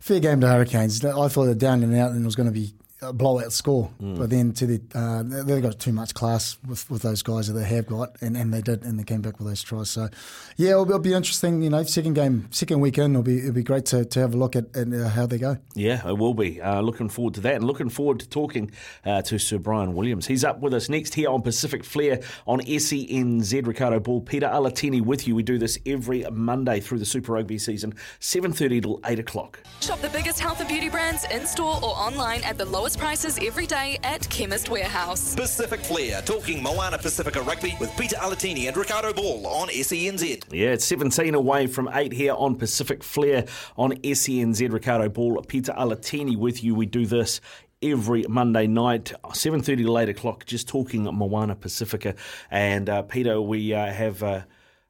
fair 0.01 0.19
game 0.19 0.41
to 0.41 0.47
Hurricanes. 0.47 1.03
I 1.03 1.27
thought 1.27 1.45
they're 1.45 1.55
down 1.55 1.83
and 1.83 1.95
out 1.95 2.11
and 2.11 2.21
it 2.21 2.25
was 2.25 2.35
going 2.35 2.47
to 2.47 2.53
be 2.53 2.73
a 3.01 3.13
blowout 3.13 3.53
score. 3.53 3.89
Mm. 4.01 4.17
But 4.17 4.29
then 4.29 4.53
to 4.53 4.65
the 4.65 4.81
uh, 4.93 5.23
they've 5.43 5.61
got 5.61 5.79
too 5.79 5.93
much 5.93 6.13
class 6.13 6.57
with, 6.67 6.89
with 6.89 7.01
those 7.01 7.21
guys 7.21 7.47
that 7.47 7.53
they 7.53 7.65
have 7.65 7.87
got, 7.87 8.15
and, 8.21 8.35
and 8.35 8.53
they 8.53 8.61
did, 8.61 8.83
and 8.83 8.99
they 8.99 9.03
came 9.03 9.21
back 9.21 9.39
with 9.39 9.47
those 9.47 9.63
tries. 9.63 9.89
So 9.89 10.09
yeah, 10.57 10.71
it'll, 10.71 10.85
it'll 10.85 10.99
be 10.99 11.13
interesting. 11.13 11.61
You 11.61 11.69
know, 11.69 11.83
second 11.83 12.13
game, 12.13 12.47
second 12.51 12.81
weekend, 12.81 13.13
it'll 13.13 13.23
be 13.23 13.39
it'll 13.39 13.53
be 13.53 13.63
great 13.63 13.85
to, 13.87 14.05
to 14.05 14.19
have 14.19 14.33
a 14.33 14.37
look 14.37 14.55
at, 14.55 14.75
at 14.75 14.91
uh, 14.93 15.09
how 15.09 15.25
they 15.25 15.37
go. 15.37 15.57
Yeah, 15.75 16.07
it 16.07 16.17
will 16.17 16.33
be. 16.33 16.61
Uh, 16.61 16.81
looking 16.81 17.09
forward 17.09 17.35
to 17.35 17.41
that, 17.41 17.55
and 17.55 17.63
looking 17.63 17.89
forward 17.89 18.19
to 18.19 18.29
talking 18.29 18.71
uh, 19.05 19.21
to 19.23 19.39
Sir 19.39 19.57
Bryan 19.57 19.93
Williams. 19.93 20.27
He's 20.27 20.43
up 20.43 20.59
with 20.59 20.73
us 20.73 20.89
next 20.89 21.13
here 21.13 21.29
on 21.29 21.41
Pacific 21.41 21.83
Flair 21.83 22.21
on 22.47 22.59
SENZ. 22.61 23.65
Riccardo 23.65 23.99
Ball, 23.99 24.21
Pita 24.21 24.47
Alatini 24.47 25.01
with 25.01 25.27
you. 25.27 25.35
We 25.35 25.43
do 25.43 25.57
this 25.57 25.77
every 25.85 26.25
Monday 26.31 26.79
through 26.79 26.99
the 26.99 27.05
Super 27.05 27.33
Rugby 27.33 27.57
season, 27.57 27.93
seven 28.19 28.51
thirty 28.51 28.81
till 28.81 28.99
eight 29.05 29.19
o'clock. 29.19 29.61
Shop 29.81 30.01
the 30.01 30.09
biggest 30.09 30.39
health 30.39 30.59
and 30.59 30.67
beauty 30.67 30.89
brands 30.89 31.25
in 31.31 31.45
store 31.45 31.75
or 31.77 31.95
online 31.95 32.43
at 32.43 32.57
the 32.57 32.65
lowest 32.65 32.88
prices 32.95 33.39
every 33.41 33.65
day 33.65 33.99
at 34.03 34.29
Chemist 34.29 34.69
Warehouse. 34.69 35.35
Pacific 35.35 35.79
Flair, 35.81 36.21
talking 36.21 36.63
Moana 36.63 36.97
Pasifika 36.97 37.45
Rugby 37.45 37.75
with 37.79 37.95
Pita 37.97 38.15
Alatini 38.15 38.67
and 38.67 38.77
Riccardo 38.77 39.13
Ball 39.13 39.45
on 39.47 39.67
SENZ. 39.69 40.45
Yeah, 40.51 40.69
it's 40.69 40.85
17 40.85 41.35
away 41.35 41.67
from 41.67 41.89
8 41.91 42.11
here 42.11 42.33
on 42.33 42.55
Pacific 42.55 43.03
Flair 43.03 43.45
on 43.77 43.91
SENZ. 43.97 44.71
Riccardo 44.71 45.09
Ball, 45.09 45.41
Pita 45.43 45.73
Alatini 45.73 46.37
with 46.37 46.63
you. 46.63 46.75
We 46.75 46.85
do 46.85 47.05
this 47.05 47.41
every 47.81 48.23
Monday 48.27 48.67
night, 48.67 49.13
7.30 49.23 49.85
to 49.85 49.97
8 49.97 50.09
o'clock, 50.09 50.45
just 50.45 50.67
talking 50.67 51.03
Moana 51.03 51.55
Pasifika. 51.55 52.15
And 52.51 52.89
uh, 52.89 53.03
Pita, 53.03 53.41
we 53.41 53.73
uh, 53.73 53.91
have 53.91 54.23
uh, 54.23 54.41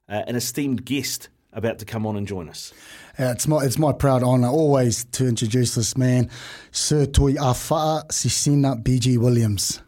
an 0.07 0.35
esteemed 0.35 0.85
guest 0.85 1.29
about 1.53 1.79
to 1.79 1.85
come 1.85 2.05
on 2.05 2.15
and 2.15 2.27
join 2.27 2.49
us. 2.49 2.73
Uh, 3.19 3.31
it's 3.31 3.49
my 3.49 3.65
it's 3.65 3.77
my 3.77 3.91
proud 3.91 4.23
honour 4.23 4.47
always 4.47 5.03
to 5.03 5.27
introduce 5.27 5.75
this 5.75 5.97
man, 5.97 6.29
Sir 6.71 7.05
Toi 7.05 7.33
Afa'a 7.33 8.07
Sisina 8.07 8.81
BG 8.81 9.17
Williams. 9.17 9.81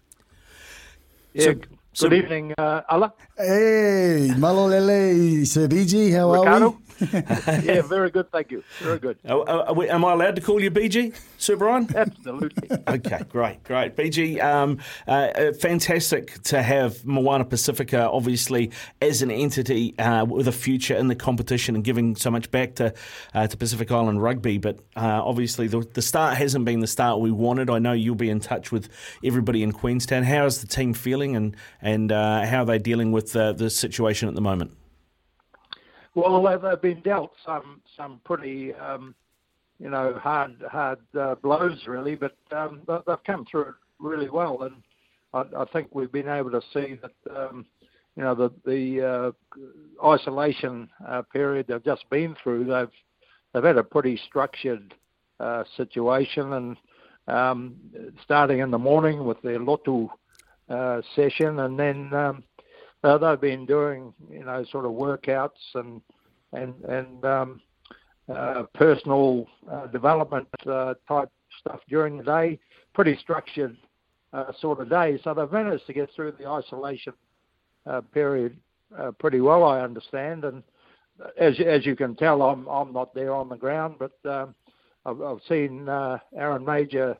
Yeah, 1.34 1.46
so, 1.46 1.54
good 1.54 1.68
so, 1.94 2.14
evening, 2.14 2.54
uh, 2.58 2.82
Allah. 2.90 3.14
Hey, 3.38 4.32
Malolele, 4.36 5.48
Sir 5.48 5.70
BG, 5.70 6.14
how 6.14 6.30
Riccardo? 6.34 6.66
are 6.66 6.70
we? 6.72 6.78
yeah, 7.64 7.82
very 7.82 8.12
good, 8.12 8.32
thank 8.32 8.52
you. 8.52 8.64
Very 8.80 9.00
good. 9.00 9.18
Uh, 9.26 9.74
we, 9.76 9.90
am 9.90 10.06
I 10.06 10.14
allowed 10.14 10.36
to 10.36 10.42
call 10.42 10.62
you 10.62 10.70
BG, 10.70 11.16
Sir 11.38 11.56
Bryan? 11.56 11.88
Absolutely. 11.96 12.70
okay, 12.88 13.22
great, 13.30 13.64
great. 13.64 13.96
BG, 13.96 14.42
um, 14.44 14.78
uh, 15.08 15.12
uh, 15.12 15.54
fantastic 15.54 16.42
to 16.44 16.62
have 16.62 17.04
Moana 17.06 17.46
Pasifika, 17.46 18.08
obviously, 18.12 18.72
as 19.02 19.22
an 19.22 19.32
entity 19.32 19.98
uh, 19.98 20.26
with 20.26 20.48
a 20.48 20.52
future 20.52 20.96
in 20.96 21.08
the 21.08 21.16
competition 21.16 21.76
and 21.76 21.84
giving 21.84 22.16
so 22.16 22.30
much 22.30 22.52
back 22.52 22.76
to 22.76 22.94
uh, 23.34 23.48
to 23.48 23.58
Pacific 23.58 23.92
Island 23.92 24.22
rugby. 24.22 24.58
But 24.58 24.80
uh, 24.96 25.22
obviously, 25.24 25.68
the, 25.68 25.80
the 25.94 26.02
start 26.02 26.38
hasn't 26.38 26.66
been 26.66 26.82
the 26.82 26.88
start 26.88 27.20
we 27.20 27.32
wanted. 27.32 27.70
I 27.70 27.80
know 27.80 27.94
you'll 27.94 28.16
be 28.16 28.30
in 28.30 28.40
touch 28.40 28.72
with 28.72 28.90
everybody 29.24 29.64
in 29.64 29.72
Queenstown. 29.72 30.24
How 30.24 30.46
is 30.46 30.62
the 30.62 30.68
team 30.68 30.94
feeling 30.94 31.36
and, 31.36 31.56
and 31.82 32.12
how 32.12 32.62
are 32.62 32.66
they 32.66 32.80
dealing 32.80 33.12
with 33.12 33.32
the 33.32 33.70
situation 33.70 34.28
at 34.30 34.36
the 34.36 34.42
moment? 34.42 34.72
Well, 36.14 36.44
they've 36.44 36.82
been 36.82 37.02
dealt 37.02 37.32
some 37.46 37.82
some 37.96 38.20
pretty 38.26 38.74
um, 38.74 39.16
you 39.80 39.90
know 39.90 40.20
hard 40.22 40.56
hard 40.70 41.00
uh, 41.18 41.36
blows 41.36 41.88
really, 41.88 42.16
but 42.16 42.36
um, 42.52 42.82
they've 42.88 43.24
come 43.26 43.46
through 43.50 43.70
it 43.70 43.76
really 44.00 44.30
well, 44.30 44.64
and 44.64 44.76
I, 45.34 45.62
I 45.62 45.66
think 45.72 45.90
we've 45.94 46.12
been 46.12 46.28
able 46.28 46.52
to 46.52 46.62
see 46.74 47.00
that 47.02 47.36
um, 47.36 47.66
you 48.16 48.24
know 48.24 48.36
the 48.36 48.52
the 48.66 49.34
uh, 50.02 50.06
isolation 50.06 50.90
uh, 51.08 51.22
period 51.22 51.68
they've 51.68 51.84
just 51.84 52.10
been 52.10 52.36
through. 52.44 52.66
They've 52.66 52.92
they've 53.54 53.64
had 53.64 53.78
a 53.78 53.84
pretty 53.84 54.20
structured 54.28 54.94
uh, 55.40 55.64
situation, 55.78 56.54
and 56.54 56.78
um, 57.28 57.76
starting 58.24 58.60
in 58.60 58.70
the 58.70 58.78
morning 58.78 59.26
with 59.26 59.42
their 59.42 59.60
lotu 59.60 60.10
uh, 60.70 61.02
session, 61.16 61.60
and 61.60 61.80
then 61.80 62.14
um, 62.14 62.44
uh, 63.04 63.18
they've 63.18 63.42
been 63.42 63.66
doing, 63.66 64.14
you 64.30 64.44
know, 64.44 64.64
sort 64.72 64.86
of 64.86 64.92
workouts 64.92 65.50
and 65.76 66.02
and 66.54 66.74
and 66.86 67.26
um, 67.26 67.62
uh, 68.30 68.64
personal 68.74 69.48
uh, 69.72 69.88
development 69.88 70.48
uh, 70.68 70.94
type 71.08 71.30
stuff 71.60 71.80
during 71.90 72.18
the 72.18 72.24
day. 72.24 72.60
Pretty 72.94 73.18
structured 73.18 73.76
uh, 74.34 74.52
sort 74.60 74.80
of 74.80 74.90
day. 74.90 75.20
So 75.24 75.34
they've 75.34 75.52
managed 75.52 75.88
to 75.88 75.94
get 75.94 76.10
through 76.16 76.34
the 76.34 76.48
isolation 76.48 77.14
uh, 77.86 78.02
period 78.14 78.58
uh, 78.98 79.12
pretty 79.12 79.42
well, 79.42 79.64
I 79.64 79.82
understand. 79.82 80.44
And 80.44 80.62
as 81.38 81.60
as 81.66 81.86
you 81.86 81.96
can 81.96 82.16
tell, 82.16 82.42
I'm 82.42 82.68
I'm 82.68 82.94
not 82.94 83.16
there 83.16 83.34
on 83.34 83.50
the 83.50 83.56
ground, 83.56 83.96
but 83.98 84.14
um, 84.30 84.54
I've, 85.06 85.22
I've 85.22 85.42
seen 85.50 85.88
Aaron 85.90 86.66
Mauger 86.66 87.18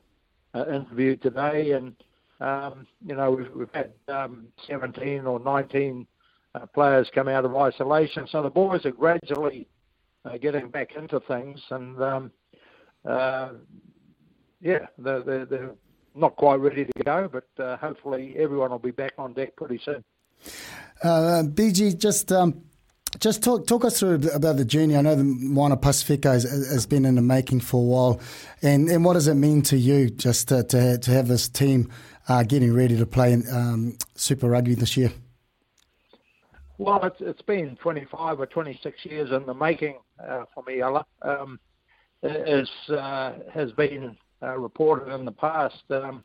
interviewed 0.54 1.22
today 1.22 1.72
and. 1.72 1.96
Um, 2.42 2.88
you 3.06 3.14
know, 3.14 3.30
we've, 3.30 3.50
we've 3.54 3.72
had 3.72 3.92
um, 4.08 4.48
17 4.66 5.26
or 5.26 5.38
19 5.38 6.06
uh, 6.54 6.66
players 6.66 7.08
come 7.14 7.28
out 7.28 7.44
of 7.44 7.54
isolation, 7.54 8.26
so 8.26 8.42
the 8.42 8.50
boys 8.50 8.84
are 8.84 8.90
gradually 8.90 9.68
uh, 10.24 10.38
getting 10.38 10.68
back 10.68 10.96
into 10.96 11.20
things, 11.20 11.60
and 11.70 12.02
um, 12.02 12.32
uh, 13.08 13.50
yeah, 14.60 14.86
they're, 14.98 15.22
they're, 15.22 15.46
they're, 15.46 15.74
not 16.14 16.36
quite 16.36 16.56
ready 16.56 16.84
to 16.84 17.04
go, 17.06 17.26
but 17.32 17.64
uh, 17.64 17.74
hopefully 17.78 18.34
everyone 18.36 18.70
will 18.70 18.78
be 18.78 18.90
back 18.90 19.14
on 19.16 19.32
deck 19.32 19.56
pretty 19.56 19.80
soon. 19.82 20.04
Uh, 21.02 21.42
BG, 21.42 21.96
just 21.96 22.30
um, 22.30 22.62
just 23.18 23.42
talk 23.42 23.66
talk 23.66 23.84
us 23.84 24.00
through 24.00 24.28
about 24.34 24.56
the 24.56 24.64
journey. 24.64 24.96
I 24.96 25.02
know 25.02 25.14
the 25.14 25.24
Moana 25.24 25.76
Pasifika 25.76 26.32
has, 26.32 26.44
has, 26.44 26.86
been 26.86 27.04
in 27.04 27.14
the 27.14 27.22
making 27.22 27.60
for 27.60 27.80
a 27.80 27.84
while, 27.84 28.20
and, 28.62 28.88
and 28.88 29.04
what 29.04 29.14
does 29.14 29.28
it 29.28 29.34
mean 29.34 29.62
to 29.62 29.76
you 29.76 30.10
just 30.10 30.48
to, 30.48 30.62
to, 30.64 30.98
to 30.98 31.10
have 31.10 31.28
this 31.28 31.48
team 31.48 31.90
uh, 32.28 32.42
getting 32.42 32.72
ready 32.72 32.96
to 32.96 33.06
play 33.06 33.32
in 33.32 33.44
um, 33.52 33.96
Super 34.14 34.48
Rugby 34.48 34.74
this 34.74 34.96
year? 34.96 35.12
Well, 36.78 37.04
it's, 37.04 37.20
it's 37.20 37.42
been 37.42 37.76
25 37.76 38.40
or 38.40 38.46
26 38.46 39.04
years 39.04 39.30
in 39.30 39.46
the 39.46 39.54
making 39.54 39.98
uh, 40.18 40.44
for 40.54 40.64
me, 40.64 40.80
Ella. 40.80 41.04
Um, 41.22 41.60
uh, 42.24 43.32
has 43.52 43.72
been 43.72 44.16
uh, 44.42 44.58
reported 44.58 45.12
in 45.12 45.24
the 45.24 45.32
past, 45.32 45.82
um, 45.90 46.24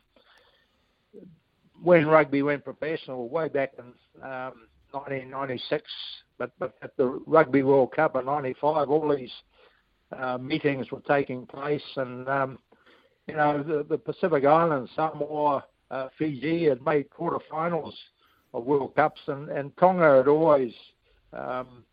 when 1.82 2.06
rugby 2.06 2.42
went 2.42 2.64
professional 2.64 3.28
way 3.28 3.48
back 3.48 3.72
in 3.78 3.84
um, 4.22 4.66
1996, 4.90 5.84
but, 6.38 6.52
but 6.58 6.74
at 6.82 6.96
the 6.96 7.20
Rugby 7.26 7.62
World 7.62 7.92
Cup 7.92 8.16
in 8.16 8.24
'95, 8.26 8.90
all 8.90 9.14
these 9.14 9.32
uh, 10.16 10.38
meetings 10.38 10.90
were 10.90 11.02
taking 11.06 11.46
place, 11.46 11.82
and 11.96 12.28
um, 12.28 12.58
you 13.26 13.34
know 13.34 13.62
the, 13.62 13.84
the 13.88 13.98
Pacific 13.98 14.44
Islands, 14.44 14.90
Samoa, 14.94 15.64
uh, 15.90 16.08
Fiji 16.18 16.64
had 16.64 16.84
made 16.84 17.10
quarterfinals 17.10 17.92
of 18.54 18.64
World 18.64 18.94
Cups, 18.94 19.20
and, 19.26 19.48
and 19.50 19.76
Tonga 19.76 20.16
had 20.16 20.28
always 20.28 20.72
um, 21.32 21.84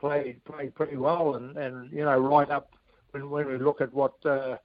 played 0.00 0.44
played 0.44 0.74
pretty 0.74 0.96
well, 0.96 1.36
and, 1.36 1.56
and 1.56 1.92
you 1.92 2.04
know 2.04 2.18
right 2.18 2.50
up 2.50 2.70
when 3.12 3.30
when 3.30 3.46
we 3.46 3.58
look 3.58 3.80
at 3.80 3.92
what 3.92 4.14
uh, 4.24 4.56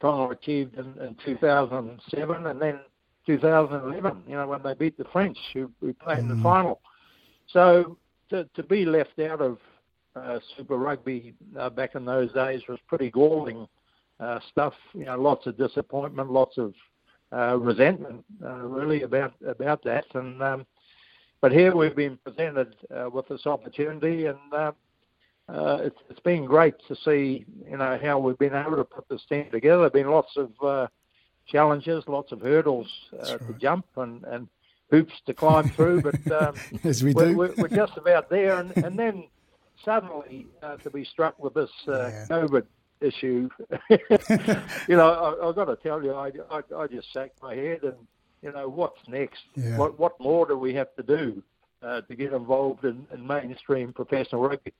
Tonga 0.00 0.32
achieved 0.32 0.76
in, 0.76 0.94
in 1.02 1.16
2007, 1.24 2.46
and 2.46 2.60
then 2.60 2.80
2011, 3.26 4.22
you 4.28 4.34
know 4.34 4.46
when 4.46 4.62
they 4.62 4.74
beat 4.74 4.96
the 4.98 5.04
French, 5.12 5.38
who, 5.54 5.70
who 5.80 5.92
played 5.94 6.18
mm. 6.18 6.22
in 6.22 6.28
the 6.28 6.34
mm. 6.34 6.42
final. 6.42 6.80
So 7.48 7.98
to, 8.32 8.48
to 8.54 8.62
be 8.62 8.84
left 8.84 9.18
out 9.20 9.40
of 9.40 9.58
uh, 10.16 10.38
Super 10.56 10.76
Rugby 10.76 11.34
uh, 11.58 11.70
back 11.70 11.94
in 11.94 12.04
those 12.04 12.32
days 12.32 12.62
was 12.68 12.78
pretty 12.86 13.10
galling 13.10 13.66
uh, 14.20 14.40
stuff. 14.50 14.74
You 14.94 15.04
know, 15.06 15.20
lots 15.20 15.46
of 15.46 15.56
disappointment, 15.56 16.30
lots 16.30 16.58
of 16.58 16.74
uh, 17.32 17.56
resentment, 17.58 18.24
uh, 18.44 18.56
really 18.56 19.02
about 19.02 19.32
about 19.46 19.82
that. 19.84 20.04
And 20.14 20.42
um, 20.42 20.66
but 21.40 21.52
here 21.52 21.74
we've 21.74 21.96
been 21.96 22.18
presented 22.24 22.76
uh, 22.94 23.08
with 23.10 23.28
this 23.28 23.46
opportunity, 23.46 24.26
and 24.26 24.38
uh, 24.52 24.72
uh, 25.48 25.78
it's, 25.80 25.98
it's 26.08 26.20
been 26.20 26.44
great 26.44 26.74
to 26.88 26.96
see 27.04 27.44
you 27.68 27.76
know 27.76 27.98
how 28.02 28.18
we've 28.18 28.38
been 28.38 28.54
able 28.54 28.76
to 28.76 28.84
put 28.84 29.08
this 29.08 29.22
team 29.28 29.48
together. 29.50 29.82
There've 29.82 29.92
been 29.92 30.10
lots 30.10 30.36
of 30.36 30.50
uh, 30.64 30.86
challenges, 31.46 32.04
lots 32.06 32.32
of 32.32 32.40
hurdles 32.40 32.88
uh, 33.14 33.32
right. 33.32 33.46
to 33.46 33.54
jump, 33.58 33.86
and 33.96 34.24
and 34.24 34.48
hoops 34.92 35.14
to 35.26 35.34
climb 35.34 35.68
through, 35.70 36.02
but 36.02 36.32
um, 36.42 36.54
as 36.84 37.02
we 37.02 37.12
we're, 37.12 37.28
do, 37.28 37.36
we're, 37.36 37.54
we're, 37.56 37.68
just 37.68 37.96
about 37.96 38.28
there. 38.30 38.60
And, 38.60 38.76
and 38.76 38.96
then 38.96 39.24
suddenly 39.84 40.46
uh, 40.62 40.76
to 40.76 40.90
be 40.90 41.04
struck 41.04 41.42
with 41.42 41.54
this 41.54 41.70
uh, 41.88 42.08
yeah. 42.08 42.26
COVID 42.28 42.66
issue, 43.00 43.48
you 43.90 44.96
know, 44.96 45.36
I, 45.42 45.46
have 45.46 45.56
got 45.56 45.64
to 45.64 45.76
tell 45.76 46.04
you, 46.04 46.12
I, 46.12 46.30
I, 46.50 46.62
I, 46.76 46.86
just 46.86 47.12
sacked 47.12 47.42
my 47.42 47.56
head, 47.56 47.82
and 47.82 47.96
you 48.42 48.52
know, 48.52 48.68
what's 48.68 49.00
next? 49.08 49.42
Yeah. 49.56 49.76
What 49.76 49.98
what 49.98 50.20
more 50.20 50.46
do 50.46 50.56
we 50.56 50.74
have 50.74 50.94
to 50.96 51.02
do 51.02 51.42
uh, 51.82 52.02
to 52.02 52.14
get 52.14 52.32
involved 52.32 52.84
in, 52.84 53.06
in, 53.12 53.26
mainstream 53.26 53.92
professional 53.92 54.42
rugby? 54.42 54.72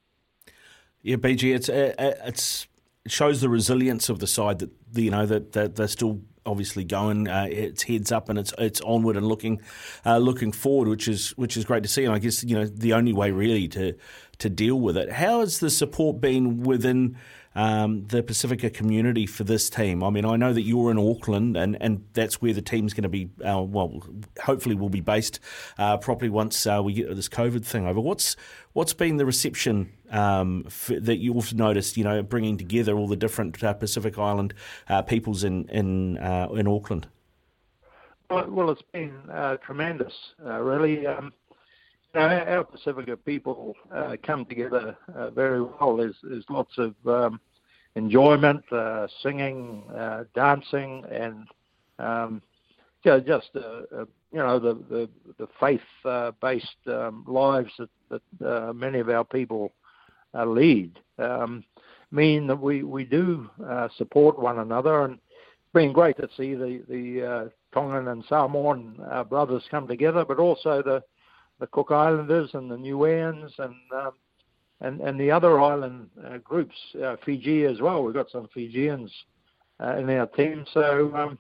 Yeah, 1.02 1.16
BG, 1.16 1.54
it's 1.54 1.68
uh, 1.68 1.94
uh, 1.98 2.12
it's 2.26 2.68
it 3.04 3.10
shows 3.10 3.40
the 3.40 3.48
resilience 3.48 4.08
of 4.08 4.20
the 4.20 4.28
side 4.28 4.60
that 4.60 4.70
you 4.94 5.10
know 5.10 5.26
that, 5.26 5.52
that 5.52 5.74
they're 5.74 5.88
still 5.88 6.20
obviously 6.46 6.84
going. 6.84 7.28
Uh, 7.28 7.46
it's 7.50 7.82
heads 7.82 8.12
up 8.12 8.28
and 8.28 8.38
it's 8.38 8.52
it's 8.58 8.80
onward 8.80 9.16
and 9.16 9.26
looking 9.26 9.60
uh, 10.04 10.18
looking 10.18 10.52
forward, 10.52 10.88
which 10.88 11.08
is 11.08 11.30
which 11.30 11.56
is 11.56 11.64
great 11.64 11.82
to 11.82 11.88
see. 11.88 12.04
And 12.04 12.14
I 12.14 12.18
guess 12.18 12.42
you 12.44 12.56
know 12.56 12.66
the 12.66 12.94
only 12.94 13.12
way 13.12 13.30
really 13.30 13.68
to 13.68 13.94
to 14.42 14.50
deal 14.50 14.78
with 14.78 14.96
it. 14.96 15.12
How 15.12 15.40
has 15.40 15.60
the 15.60 15.70
support 15.70 16.20
been 16.20 16.62
within? 16.62 17.16
Um, 17.54 18.06
the 18.06 18.22
Pasifika 18.22 18.72
community 18.72 19.26
for 19.26 19.44
this 19.44 19.68
team. 19.68 20.02
I 20.02 20.08
mean, 20.08 20.24
I 20.24 20.36
know 20.36 20.54
that 20.54 20.62
you're 20.62 20.90
in 20.90 20.98
Auckland, 20.98 21.54
and, 21.54 21.76
and 21.82 22.02
that's 22.14 22.40
where 22.40 22.54
the 22.54 22.62
team's 22.62 22.94
going 22.94 23.02
to 23.02 23.10
be. 23.10 23.28
Uh, 23.46 23.60
well, 23.60 24.02
hopefully, 24.42 24.74
will 24.74 24.88
be 24.88 25.02
based 25.02 25.38
uh, 25.76 25.98
properly 25.98 26.30
once 26.30 26.66
uh, 26.66 26.80
we 26.82 26.94
get 26.94 27.14
this 27.14 27.28
COVID 27.28 27.62
thing 27.62 27.86
over. 27.86 28.00
What's 28.00 28.36
what's 28.72 28.94
been 28.94 29.18
the 29.18 29.26
reception 29.26 29.92
um, 30.10 30.66
that 30.88 31.18
you've 31.18 31.52
noticed, 31.52 31.98
you 31.98 32.04
know, 32.04 32.22
bringing 32.22 32.56
together 32.56 32.96
all 32.96 33.06
the 33.06 33.16
different 33.16 33.62
uh, 33.62 33.74
Pacific 33.74 34.16
Island 34.16 34.54
uh, 34.88 35.02
peoples 35.02 35.44
in 35.44 35.68
in 35.68 36.16
uh, 36.16 36.48
in 36.54 36.66
Auckland? 36.66 37.06
Well, 38.30 38.70
it's 38.70 38.80
been 38.80 39.12
tremendous, 39.62 40.14
really. 40.38 41.06
Um, 41.06 41.34
know, 42.14 42.20
our 42.20 42.64
Pasifika 42.64 43.16
people 43.24 43.74
uh, 43.94 44.16
come 44.24 44.44
together 44.44 44.96
very 45.34 45.62
well. 45.62 45.96
There's, 45.96 46.16
there's 46.22 46.44
lots 46.48 46.72
of 46.78 46.94
um, 47.06 47.40
enjoyment, 47.94 48.62
singing, 49.22 49.84
dancing, 50.34 51.04
and 51.10 51.46
um, 51.98 52.42
yeah, 53.04 53.18
just 53.18 53.50
you 53.54 54.38
know 54.38 54.58
the 54.58 54.74
the, 54.88 55.08
the 55.38 55.48
faith-based 55.60 56.66
um, 56.86 57.24
lives 57.26 57.70
that, 57.78 58.22
that 58.40 58.72
many 58.74 58.98
of 58.98 59.08
our 59.08 59.24
people 59.24 59.72
uh, 60.34 60.46
lead 60.46 60.98
um, 61.18 61.64
mean 62.10 62.46
that 62.46 62.60
we 62.60 62.82
we 62.82 63.04
do 63.04 63.50
uh, 63.68 63.88
support 63.96 64.38
one 64.38 64.58
another, 64.58 65.04
and 65.04 65.14
it's 65.14 65.72
been 65.74 65.92
great 65.92 66.16
to 66.16 66.28
see 66.36 66.54
the 66.54 66.82
the 66.88 67.26
uh, 67.26 67.48
Tongan 67.74 68.08
and 68.08 68.24
Samoan 68.28 68.98
uh, 69.10 69.24
brothers 69.24 69.62
come 69.70 69.86
together, 69.86 70.24
but 70.24 70.38
also 70.38 70.82
the 70.82 71.02
the 71.62 71.68
Cook 71.68 71.92
Islanders 71.92 72.50
and 72.54 72.68
the 72.68 72.74
Niueans 72.76 73.56
and 73.60 73.76
um, 73.94 74.12
and 74.80 75.00
and 75.00 75.18
the 75.18 75.30
other 75.30 75.60
island 75.60 76.10
uh, 76.26 76.38
groups, 76.38 76.74
uh, 77.00 77.14
Fiji 77.24 77.66
as 77.66 77.80
well. 77.80 78.02
We've 78.02 78.12
got 78.12 78.32
some 78.32 78.48
Fijians 78.52 79.12
uh, 79.78 79.96
in 79.96 80.10
our 80.10 80.26
team, 80.26 80.66
so 80.74 81.14
um, 81.14 81.38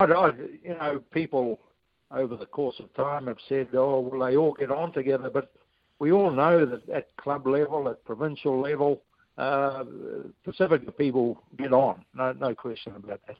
I, 0.00 0.04
I, 0.04 0.30
you 0.64 0.74
know 0.80 1.02
people 1.12 1.60
over 2.10 2.34
the 2.34 2.46
course 2.46 2.76
of 2.80 2.92
time 2.94 3.26
have 3.26 3.36
said, 3.46 3.68
oh, 3.74 4.00
well, 4.00 4.26
they 4.26 4.36
all 4.36 4.54
get 4.54 4.70
on 4.70 4.90
together, 4.92 5.28
but 5.32 5.52
we 5.98 6.12
all 6.12 6.30
know 6.30 6.64
that 6.64 6.88
at 6.88 7.14
club 7.18 7.46
level, 7.46 7.90
at 7.90 8.02
provincial 8.06 8.58
level, 8.58 9.02
uh, 9.36 9.84
Pasifika 10.46 10.96
people 10.96 11.42
get 11.58 11.74
on. 11.74 12.04
No, 12.14 12.32
no 12.32 12.54
question 12.54 12.94
about 12.96 13.20
that. 13.26 13.36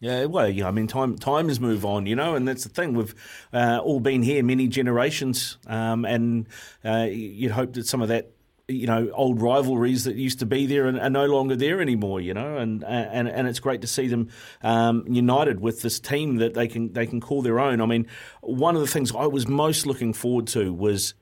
Yeah, 0.00 0.26
well, 0.26 0.48
yeah. 0.48 0.68
I 0.68 0.70
mean, 0.70 0.86
time 0.86 1.16
times 1.16 1.58
move 1.58 1.84
on, 1.84 2.06
you 2.06 2.14
know, 2.14 2.36
and 2.36 2.46
that's 2.46 2.62
the 2.62 2.68
thing. 2.68 2.94
We've 2.94 3.14
uh, 3.52 3.80
all 3.82 3.98
been 3.98 4.22
here 4.22 4.44
many 4.44 4.68
generations, 4.68 5.58
um, 5.66 6.04
and 6.04 6.46
uh, 6.84 7.08
you'd 7.10 7.50
hope 7.50 7.72
that 7.72 7.88
some 7.88 8.00
of 8.00 8.06
that, 8.08 8.30
you 8.68 8.86
know, 8.86 9.10
old 9.12 9.42
rivalries 9.42 10.04
that 10.04 10.14
used 10.14 10.38
to 10.38 10.46
be 10.46 10.66
there 10.66 10.86
are, 10.86 11.10
no 11.10 11.26
longer 11.26 11.56
there 11.56 11.80
anymore, 11.80 12.20
you 12.20 12.32
know, 12.32 12.58
and 12.58 12.84
and 12.84 13.28
and 13.28 13.48
it's 13.48 13.58
great 13.58 13.80
to 13.80 13.88
see 13.88 14.06
them 14.06 14.28
um, 14.62 15.04
united 15.08 15.58
with 15.58 15.82
this 15.82 15.98
team 15.98 16.36
that 16.36 16.54
they 16.54 16.68
can 16.68 16.92
they 16.92 17.06
can 17.06 17.20
call 17.20 17.42
their 17.42 17.58
own. 17.58 17.80
I 17.80 17.86
mean, 17.86 18.06
one 18.40 18.76
of 18.76 18.80
the 18.80 18.86
things 18.86 19.12
I 19.12 19.26
was 19.26 19.48
most 19.48 19.84
looking 19.84 20.12
forward 20.12 20.46
to 20.48 20.72
was 20.72 21.14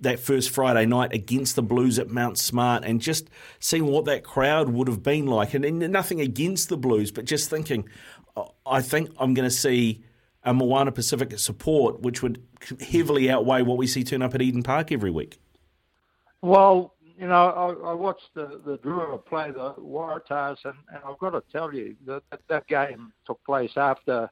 that 0.00 0.18
first 0.18 0.50
Friday 0.50 0.86
night 0.86 1.12
against 1.12 1.56
the 1.56 1.62
Blues 1.62 1.98
at 1.98 2.08
Mount 2.08 2.38
Smart 2.38 2.84
and 2.84 3.00
just 3.00 3.28
seeing 3.60 3.86
what 3.86 4.04
that 4.06 4.24
crowd 4.24 4.68
would 4.68 4.88
have 4.88 5.02
been 5.02 5.26
like. 5.26 5.54
And, 5.54 5.64
and 5.64 5.78
nothing 5.92 6.20
against 6.20 6.68
the 6.68 6.76
Blues, 6.76 7.10
but 7.10 7.24
just 7.24 7.50
thinking, 7.50 7.88
I 8.66 8.82
think 8.82 9.10
I'm 9.18 9.34
going 9.34 9.48
to 9.48 9.54
see 9.54 10.04
a 10.44 10.54
Moana 10.54 10.92
Pacific 10.92 11.38
support, 11.38 12.00
which 12.00 12.22
would 12.22 12.42
heavily 12.80 13.30
outweigh 13.30 13.62
what 13.62 13.76
we 13.76 13.86
see 13.86 14.04
turn 14.04 14.22
up 14.22 14.34
at 14.34 14.42
Eden 14.42 14.62
Park 14.62 14.92
every 14.92 15.10
week. 15.10 15.40
Well, 16.42 16.94
you 17.18 17.26
know, 17.26 17.48
I, 17.84 17.90
I 17.90 17.94
watched 17.94 18.30
the, 18.34 18.60
the 18.64 18.78
Drua 18.78 19.24
play 19.24 19.50
the 19.50 19.74
Waratahs, 19.74 20.58
and, 20.64 20.74
and 20.92 21.00
I've 21.04 21.18
got 21.18 21.30
to 21.30 21.42
tell 21.50 21.74
you 21.74 21.96
that 22.06 22.22
that 22.48 22.66
game 22.68 23.12
took 23.26 23.42
place 23.44 23.72
after 23.76 24.30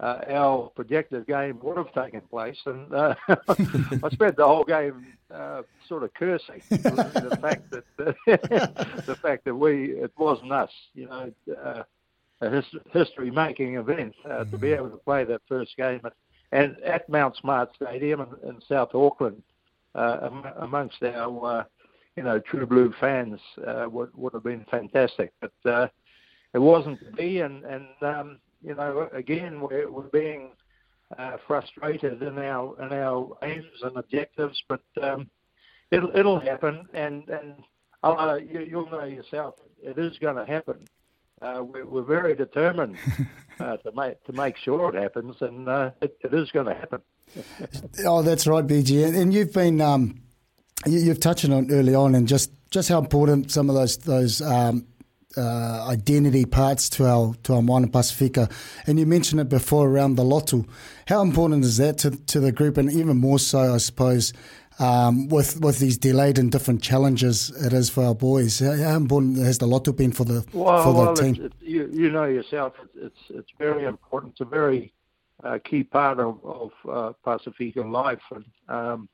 uh, 0.00 0.20
our 0.28 0.70
projected 0.76 1.26
game 1.26 1.58
would 1.62 1.76
have 1.76 1.92
taken 1.92 2.20
place. 2.22 2.58
And 2.66 2.92
uh, 2.94 3.14
I 3.28 4.08
spent 4.12 4.36
the 4.36 4.46
whole 4.46 4.64
game 4.64 5.06
uh, 5.32 5.62
sort 5.88 6.04
of 6.04 6.14
cursing 6.14 6.62
the 6.70 7.38
fact 7.40 7.70
that 7.70 7.84
the 9.06 9.18
fact 9.20 9.44
that 9.44 9.54
we 9.54 9.90
it 9.90 10.12
wasn't 10.16 10.52
us, 10.52 10.70
you 10.94 11.06
know, 11.06 11.32
uh, 11.64 11.82
a 12.40 12.50
his, 12.50 12.64
history-making 12.92 13.76
event 13.76 14.14
uh, 14.28 14.44
to 14.44 14.58
be 14.58 14.72
able 14.72 14.90
to 14.90 14.96
play 14.98 15.24
that 15.24 15.42
first 15.48 15.76
game 15.76 16.00
at, 16.04 16.12
and 16.52 16.76
at 16.82 17.08
Mount 17.08 17.36
Smart 17.36 17.70
Stadium 17.74 18.20
in, 18.20 18.48
in 18.48 18.60
South 18.68 18.94
Auckland. 18.94 19.42
Uh, 19.94 20.30
amongst 20.58 21.02
our 21.02 21.66
you 22.14 22.22
know 22.22 22.38
true 22.38 22.66
blue 22.66 22.92
fans 23.00 23.40
would 23.86 24.10
would 24.14 24.32
have 24.34 24.44
been 24.44 24.64
fantastic, 24.70 25.32
but 25.40 25.90
it 26.54 26.58
wasn't 26.58 27.00
to 27.00 27.10
be, 27.12 27.40
and 27.40 27.64
and 27.64 27.86
um, 28.02 28.38
you 28.62 28.74
know, 28.74 29.08
again, 29.12 29.60
we're, 29.60 29.90
we're 29.90 30.08
being 30.08 30.50
uh, 31.18 31.36
frustrated 31.46 32.22
in 32.22 32.38
our 32.38 32.80
in 32.82 32.92
our 32.92 33.36
aims 33.42 33.64
and 33.82 33.96
objectives, 33.96 34.62
but 34.68 34.80
um, 35.02 35.28
it'll 35.90 36.14
it'll 36.16 36.40
happen, 36.40 36.86
and 36.92 37.28
and 37.28 37.54
uh, 38.02 38.38
you, 38.40 38.60
you'll 38.60 38.90
know 38.90 39.04
yourself, 39.04 39.54
it 39.82 39.98
is 39.98 40.18
going 40.18 40.36
to 40.36 40.44
happen. 40.44 40.86
Uh, 41.40 41.62
we're, 41.62 41.86
we're, 41.86 42.02
very 42.02 42.34
determined 42.34 42.96
uh, 43.60 43.76
to 43.78 43.92
make 43.92 44.22
to 44.24 44.32
make 44.32 44.56
sure 44.56 44.94
it 44.94 45.00
happens, 45.00 45.36
and 45.40 45.68
uh, 45.68 45.90
it, 46.02 46.16
it 46.22 46.34
is 46.34 46.50
going 46.50 46.66
to 46.66 46.74
happen. 46.74 47.00
oh, 48.06 48.22
that's 48.22 48.46
right, 48.46 48.66
BG, 48.66 49.14
and 49.14 49.32
you've 49.32 49.52
been. 49.52 49.80
Um 49.80 50.22
you, 50.86 51.00
you've 51.00 51.20
touched 51.20 51.48
on 51.48 51.70
early 51.70 51.94
on, 51.94 52.14
and 52.14 52.28
just 52.28 52.50
just 52.70 52.88
how 52.88 52.98
important 52.98 53.50
some 53.50 53.68
of 53.68 53.74
those 53.74 53.96
those 53.98 54.40
um, 54.40 54.86
uh, 55.36 55.86
identity 55.88 56.44
parts 56.44 56.88
to 56.90 57.06
our 57.06 57.34
to 57.44 57.54
our 57.54 57.62
Moana 57.62 57.88
Pasifika. 57.88 58.50
And 58.86 58.98
you 58.98 59.06
mentioned 59.06 59.40
it 59.40 59.48
before 59.48 59.88
around 59.88 60.16
the 60.16 60.24
lotu. 60.24 60.68
How 61.06 61.22
important 61.22 61.64
is 61.64 61.78
that 61.78 61.98
to 61.98 62.10
to 62.10 62.40
the 62.40 62.52
group, 62.52 62.76
and 62.76 62.90
even 62.90 63.16
more 63.16 63.38
so, 63.38 63.74
I 63.74 63.78
suppose. 63.78 64.32
Um, 64.80 65.28
with 65.28 65.60
with 65.60 65.80
these 65.80 65.98
delayed 65.98 66.38
and 66.38 66.52
different 66.52 66.82
challenges, 66.82 67.50
it 67.64 67.72
is 67.72 67.90
for 67.90 68.04
our 68.04 68.14
boys. 68.14 68.60
How, 68.60 68.96
important 68.96 69.38
has 69.38 69.58
the 69.58 69.66
lotu 69.66 69.96
been 69.96 70.12
for 70.12 70.24
the 70.24 70.44
well, 70.52 70.84
for 70.84 70.92
the 70.92 70.98
well, 70.98 71.16
team? 71.16 71.34
It's, 71.34 71.44
it's, 71.46 71.54
you, 71.60 71.90
you 71.92 72.10
know 72.10 72.24
yourself, 72.24 72.74
it's 72.94 73.18
it's 73.30 73.50
very 73.58 73.84
important. 73.84 74.34
It's 74.34 74.40
a 74.40 74.44
very 74.44 74.92
uh, 75.42 75.58
key 75.64 75.82
part 75.82 76.20
of 76.20 76.38
of 76.44 76.70
uh, 76.88 77.12
Pasifika 77.26 77.90
life, 77.90 78.22
and 78.30 78.44
um, 78.68 79.08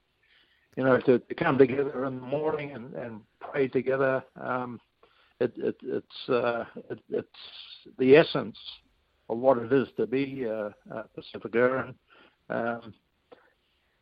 you 0.77 0.85
know 0.85 0.99
to, 1.01 1.19
to 1.19 1.35
come 1.35 1.57
together 1.57 2.05
in 2.05 2.17
the 2.17 2.27
morning 2.27 2.73
and, 2.73 2.93
and 2.95 3.21
pray 3.41 3.69
together. 3.69 4.23
Um, 4.39 4.81
it, 5.41 5.53
it, 5.57 5.77
it's 5.83 6.29
uh, 6.29 6.65
it, 6.91 7.01
it's 7.11 7.29
the 7.99 8.17
essence 8.17 8.59
of 9.29 9.39
what 9.39 9.59
it 9.59 9.73
is 9.73 9.89
to 9.97 10.07
be 10.07 10.47
uh, 10.47 10.71
uh, 10.95 11.03
Pasifika, 11.17 11.87
and 11.87 11.95
um, 12.51 12.95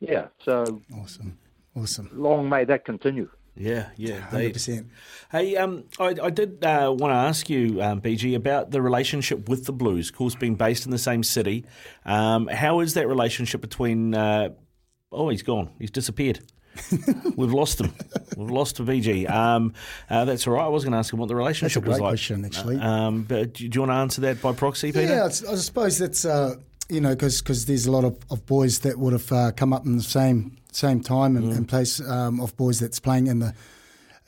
yeah. 0.00 0.26
So 0.44 0.82
awesome, 0.96 1.38
awesome. 1.76 2.10
long 2.12 2.48
may 2.48 2.64
that 2.64 2.84
continue. 2.84 3.28
Yeah, 3.54 3.90
yeah, 3.96 4.20
Hundred 4.20 4.54
percent. 4.54 4.86
Hey, 5.30 5.56
um, 5.56 5.84
I, 5.98 6.14
I 6.22 6.30
did 6.30 6.64
uh, 6.64 6.94
want 6.96 7.12
to 7.12 7.16
ask 7.16 7.50
you, 7.50 7.82
um, 7.82 8.00
BG, 8.00 8.34
about 8.34 8.70
the 8.70 8.80
relationship 8.80 9.46
with 9.48 9.66
the 9.66 9.72
Blues. 9.72 10.08
Of 10.08 10.16
course, 10.16 10.34
being 10.34 10.54
based 10.54 10.86
in 10.86 10.90
the 10.90 10.98
same 10.98 11.22
city, 11.22 11.66
um, 12.06 12.46
how 12.46 12.80
is 12.80 12.94
that 12.94 13.06
relationship 13.06 13.60
between? 13.60 14.14
Uh, 14.14 14.50
oh, 15.10 15.28
he's 15.28 15.42
gone. 15.42 15.70
He's 15.78 15.90
disappeared. 15.90 16.40
We've 17.36 17.52
lost 17.52 17.82
him. 17.82 17.92
We've 18.38 18.50
lost 18.50 18.76
to 18.76 18.84
BG. 18.84 19.28
Um, 19.28 19.74
uh, 20.08 20.24
that's 20.24 20.46
all 20.46 20.54
right. 20.54 20.64
I 20.64 20.68
was 20.68 20.84
going 20.84 20.92
to 20.92 20.98
ask 20.98 21.12
him 21.12 21.18
what 21.18 21.28
the 21.28 21.36
relationship 21.36 21.84
was 21.84 21.98
great 21.98 22.02
like. 22.02 22.10
question, 22.12 22.44
actually. 22.46 22.78
Um, 22.78 23.24
but 23.24 23.52
do, 23.52 23.68
do 23.68 23.76
you 23.76 23.80
want 23.82 23.90
to 23.90 23.96
answer 23.96 24.20
that 24.22 24.40
by 24.40 24.52
proxy, 24.54 24.92
Pita? 24.92 25.06
Yeah, 25.06 25.26
it's, 25.26 25.44
I 25.44 25.56
suppose 25.56 25.98
that's 25.98 26.24
uh, 26.24 26.56
you 26.88 27.02
know 27.02 27.14
because 27.14 27.66
there's 27.66 27.84
a 27.84 27.92
lot 27.92 28.04
of, 28.04 28.16
of 28.30 28.46
boys 28.46 28.78
that 28.80 28.98
would 28.98 29.12
have 29.12 29.30
uh, 29.30 29.52
come 29.52 29.74
up 29.74 29.84
in 29.84 29.98
the 29.98 30.02
same 30.02 30.56
same 30.72 31.00
time 31.00 31.36
and, 31.36 31.52
and 31.52 31.68
place 31.68 32.00
um, 32.00 32.40
of 32.40 32.56
boys 32.56 32.80
that's 32.80 33.00
playing 33.00 33.26
in 33.26 33.38
the 33.40 33.54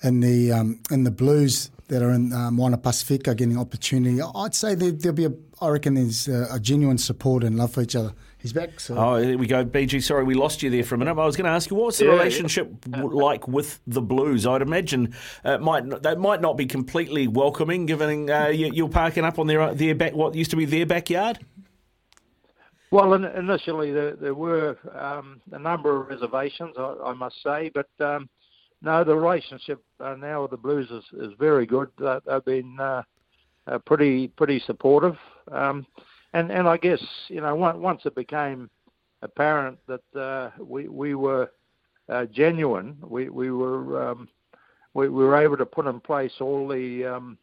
in 0.03 0.21
the 0.21 0.53
um, 0.53 0.81
in 0.91 1.05
the 1.05 1.11
Blues 1.11 1.71
that 1.89 2.03
are 2.03 2.11
in 2.11 2.33
uh, 2.33 2.51
Moana 2.51 2.79
Pasifika 2.79 3.37
getting 3.37 3.59
opportunity. 3.59 4.21
I'd 4.35 4.55
say 4.55 4.75
there, 4.75 4.91
there'll 4.93 5.17
be 5.17 5.27
a 5.27 5.33
I 5.61 5.69
reckon 5.69 5.95
there's 5.95 6.29
a, 6.29 6.47
a 6.53 6.61
genuine 6.61 6.99
support 6.99 7.45
and 7.45 7.57
love 7.57 7.73
for 7.73 7.83
each 7.83 7.97
other. 7.97 8.13
He's 8.39 8.53
back. 8.53 8.79
So. 8.79 8.95
Oh, 8.99 9.19
there 9.19 9.39
we 9.39 9.47
go, 9.47 9.65
BG. 9.65 10.03
Sorry, 10.03 10.23
we 10.23 10.35
lost 10.35 10.63
you 10.63 10.69
there 10.69 10.85
for 10.85 10.97
a 10.97 10.99
minute. 10.99 11.15
But 11.15 11.23
I 11.23 11.27
was 11.27 11.35
going 11.35 11.47
to 11.47 11.51
ask 11.51 11.71
you, 11.71 11.77
what's 11.79 11.97
the 11.97 12.05
Yeah, 12.05 12.11
yeah. 12.11 12.19
relationship 12.19 12.81
w 12.91 13.09
like 13.09 13.49
with 13.49 13.81
the 13.87 14.03
Blues? 14.03 14.47
I'd 14.47 14.61
imagine 14.61 15.15
uh, 15.47 15.53
it 15.53 15.63
might 15.63 15.87
not, 15.87 16.03
they 16.03 16.15
might 16.15 16.43
not 16.43 16.59
be 16.59 16.67
completely 16.67 17.27
welcoming, 17.27 17.87
given 17.87 18.29
uh, 18.29 18.49
you, 18.49 18.71
you're 18.71 18.91
parking 18.91 19.25
up 19.25 19.39
on 19.39 19.47
their 19.47 19.73
their 19.73 19.95
back, 19.95 20.13
what 20.13 20.35
used 20.35 20.51
to 20.51 20.57
be 20.59 20.67
their 20.67 20.85
backyard. 20.85 21.39
Well, 22.95 23.15
in, 23.15 23.25
initially 23.25 23.91
there, 23.91 24.15
there 24.15 24.37
were 24.37 24.79
um, 24.97 25.41
a 25.51 25.59
number 25.59 26.01
of 26.01 26.07
reservations, 26.07 26.77
I, 26.79 26.95
I 27.07 27.13
must 27.13 27.35
say, 27.43 27.69
but 27.75 27.89
um, 27.99 28.29
no, 28.83 29.03
the 29.03 29.17
relationship 29.17 29.83
uh, 29.99 30.15
now 30.15 30.43
with 30.43 30.53
the 30.53 30.57
Blues 30.57 30.89
is, 30.93 31.03
is 31.21 31.33
very 31.37 31.67
good. 31.67 31.89
Uh, 32.01 32.21
they've 32.25 32.45
been 32.45 32.79
uh, 32.79 33.03
uh, 33.67 33.79
pretty 33.79 34.29
pretty 34.29 34.61
supportive, 34.61 35.17
um, 35.51 35.85
and 36.35 36.53
and 36.53 36.69
I 36.69 36.77
guess 36.77 37.05
you 37.27 37.41
know 37.41 37.57
once, 37.57 37.79
once 37.79 38.03
it 38.05 38.15
became 38.15 38.71
apparent 39.23 39.77
that 39.89 40.21
uh, 40.21 40.51
we 40.63 40.87
we 40.87 41.17
were 41.17 41.51
uh, 42.09 42.27
genuine, 42.27 42.97
we 43.03 43.29
we 43.29 43.51
were 43.51 44.11
um, 44.11 44.29
we, 44.95 45.09
we 45.09 45.25
were 45.25 45.37
able 45.37 45.57
to 45.57 45.67
put 45.67 45.87
in 45.87 45.99
place 45.99 46.35
all 46.41 46.69
the 46.69 47.05
um, 47.07 47.39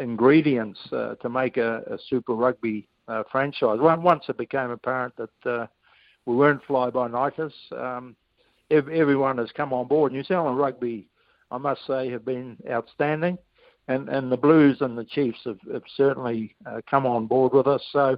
ingredients 0.00 0.80
to 0.90 1.28
make 1.30 1.56
a, 1.56 1.82
a 1.86 1.98
Super 2.08 2.34
Rugby 2.34 2.88
uh, 3.12 3.22
franchise. 3.32 3.78
Once 3.80 4.24
it 4.28 4.38
became 4.38 4.70
apparent 4.70 5.14
that 5.16 5.50
uh, 5.50 5.66
we 6.26 6.34
weren't 6.34 6.64
fly-by-nighters, 6.64 7.54
um, 7.76 8.16
ev- 8.70 8.88
everyone 8.88 9.36
has 9.38 9.50
come 9.60 9.72
on 9.72 9.86
board. 9.86 10.12
New 10.12 10.24
Zealand 10.24 10.58
Rugby, 10.58 11.08
I 11.50 11.58
must 11.58 11.82
say, 11.86 12.10
have 12.10 12.24
been 12.24 12.56
outstanding, 12.76 13.36
and, 13.88 14.08
and 14.08 14.30
the 14.30 14.36
Blues 14.36 14.78
and 14.80 14.96
the 14.96 15.04
Chiefs 15.04 15.40
have, 15.44 15.58
have 15.72 15.82
certainly 15.96 16.54
uh, 16.66 16.80
come 16.88 17.06
on 17.06 17.26
board 17.26 17.52
with 17.52 17.66
us. 17.66 17.82
So 17.92 18.16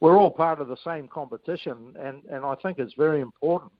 we're 0.00 0.18
all 0.18 0.30
part 0.30 0.60
of 0.60 0.68
the 0.68 0.76
same 0.84 1.06
competition, 1.08 1.94
and, 2.06 2.22
and 2.30 2.44
I 2.44 2.54
think 2.62 2.78
it's 2.78 2.94
very 3.06 3.20
important 3.20 3.72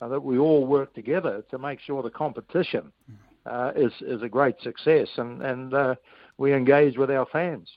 uh, 0.00 0.08
that 0.08 0.22
we 0.22 0.38
all 0.38 0.66
work 0.66 0.92
together 0.94 1.44
to 1.50 1.58
make 1.58 1.80
sure 1.80 2.02
the 2.02 2.10
competition 2.10 2.92
uh, 3.46 3.72
is 3.74 3.92
is 4.00 4.22
a 4.22 4.28
great 4.28 4.54
success, 4.62 5.08
and 5.16 5.42
and 5.42 5.74
uh, 5.74 5.94
we 6.38 6.54
engage 6.54 6.96
with 6.96 7.10
our 7.10 7.26
fans. 7.32 7.68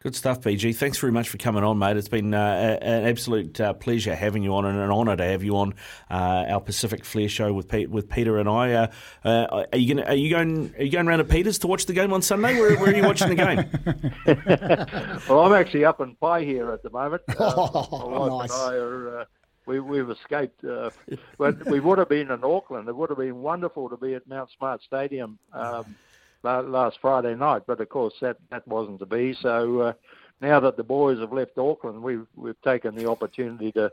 Good 0.00 0.14
stuff, 0.14 0.40
BG. 0.42 0.76
Thanks 0.76 0.96
very 0.98 1.12
much 1.12 1.28
for 1.28 1.38
coming 1.38 1.64
on, 1.64 1.76
mate. 1.76 1.96
It's 1.96 2.06
been 2.08 2.32
uh, 2.32 2.78
a- 2.80 2.84
an 2.84 3.04
absolute 3.06 3.60
uh, 3.60 3.72
pleasure 3.72 4.14
having 4.14 4.44
you 4.44 4.54
on, 4.54 4.64
and 4.64 4.78
an 4.78 4.92
honour 4.92 5.16
to 5.16 5.24
have 5.24 5.42
you 5.42 5.56
on 5.56 5.74
uh, 6.08 6.44
our 6.50 6.60
Pacific 6.60 7.04
Flair 7.04 7.28
show 7.28 7.52
with 7.52 7.68
Pete, 7.68 7.90
with 7.90 8.08
Pita 8.08 8.36
and 8.36 8.48
I. 8.48 8.72
Uh, 8.74 8.86
uh, 9.24 9.64
are 9.72 9.76
you 9.78 9.96
going? 9.96 10.06
Are 10.06 10.14
you 10.14 10.30
going? 10.30 10.72
Are 10.78 10.84
you 10.84 10.90
going 10.92 11.08
around 11.08 11.18
to 11.18 11.24
Pita's 11.24 11.58
to 11.60 11.66
watch 11.66 11.86
the 11.86 11.94
game 11.94 12.12
on 12.12 12.22
Sunday? 12.22 12.54
Where, 12.60 12.76
where 12.78 12.92
are 12.92 12.96
you 12.96 13.02
watching 13.02 13.28
the 13.30 13.34
game? 13.34 15.20
well, 15.28 15.40
I'm 15.44 15.52
actually 15.52 15.84
up 15.84 16.00
in 16.00 16.14
Pai 16.14 16.44
here 16.44 16.70
at 16.70 16.84
the 16.84 16.90
moment. 16.90 17.22
Uh, 17.36 17.52
Oh, 17.90 18.38
nice. 18.38 18.52
and 18.52 18.72
I 18.72 18.76
are. 18.78 19.18
Uh, 19.20 19.24
we, 19.66 19.80
we've 19.80 20.08
escaped, 20.10 20.64
uh, 20.64 20.90
but 21.38 21.66
we 21.66 21.78
would 21.80 21.98
have 21.98 22.08
been 22.08 22.30
in 22.30 22.42
Auckland. 22.44 22.88
It 22.88 22.96
would 22.96 23.10
have 23.10 23.18
been 23.18 23.36
wonderful 23.42 23.90
to 23.90 23.96
be 23.98 24.14
at 24.14 24.26
Mount 24.26 24.48
Smart 24.56 24.80
Stadium 24.82 25.38
um, 25.52 25.94
last 26.42 26.98
Friday 27.00 27.34
night, 27.34 27.62
but 27.66 27.80
of 27.80 27.88
course 27.88 28.14
that, 28.20 28.36
that 28.50 28.66
wasn't 28.66 28.98
to 29.00 29.06
be. 29.06 29.34
So 29.34 29.80
uh, 29.80 29.92
now 30.40 30.60
that 30.60 30.76
the 30.76 30.84
boys 30.84 31.18
have 31.18 31.32
left 31.32 31.58
Auckland, 31.58 32.02
we've 32.02 32.26
we've 32.36 32.60
taken 32.62 32.94
the 32.94 33.08
opportunity 33.08 33.72
to 33.72 33.92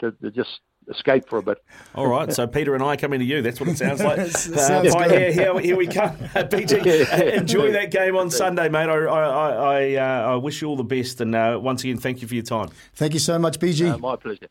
to, 0.00 0.12
to 0.12 0.30
just 0.30 0.60
escape 0.88 1.28
for 1.28 1.38
a 1.38 1.42
bit. 1.42 1.62
All 1.94 2.06
right, 2.06 2.32
so 2.32 2.46
Pita 2.46 2.74
and 2.74 2.82
I 2.82 2.96
coming 2.96 3.20
to 3.20 3.24
you. 3.24 3.42
That's 3.42 3.60
what 3.60 3.68
it 3.68 3.78
sounds 3.78 4.02
like. 4.02 4.26
Sounds 4.30 4.94
Pai, 4.94 5.08
good. 5.08 5.20
here, 5.20 5.32
here, 5.32 5.60
here 5.60 5.76
we 5.76 5.86
come. 5.86 6.16
BG, 6.16 7.12
uh, 7.12 7.24
enjoy 7.36 7.72
that 7.72 7.90
game 7.90 8.16
on 8.16 8.30
Sunday, 8.30 8.68
mate. 8.68 8.88
I, 8.88 9.04
I, 9.04 9.22
I, 9.22 9.50
I, 9.50 9.94
uh, 9.94 10.32
I 10.32 10.36
wish 10.36 10.62
you 10.62 10.68
all 10.68 10.76
the 10.76 10.84
best, 10.84 11.20
and 11.20 11.34
uh, 11.34 11.58
once 11.60 11.84
again, 11.84 11.98
thank 11.98 12.22
you 12.22 12.28
for 12.28 12.34
your 12.34 12.44
time. 12.44 12.68
Thank 12.94 13.14
you 13.14 13.20
so 13.20 13.38
much, 13.38 13.58
BG. 13.58 13.92
Uh, 13.92 13.98
my 13.98 14.16
pleasure. 14.16 14.48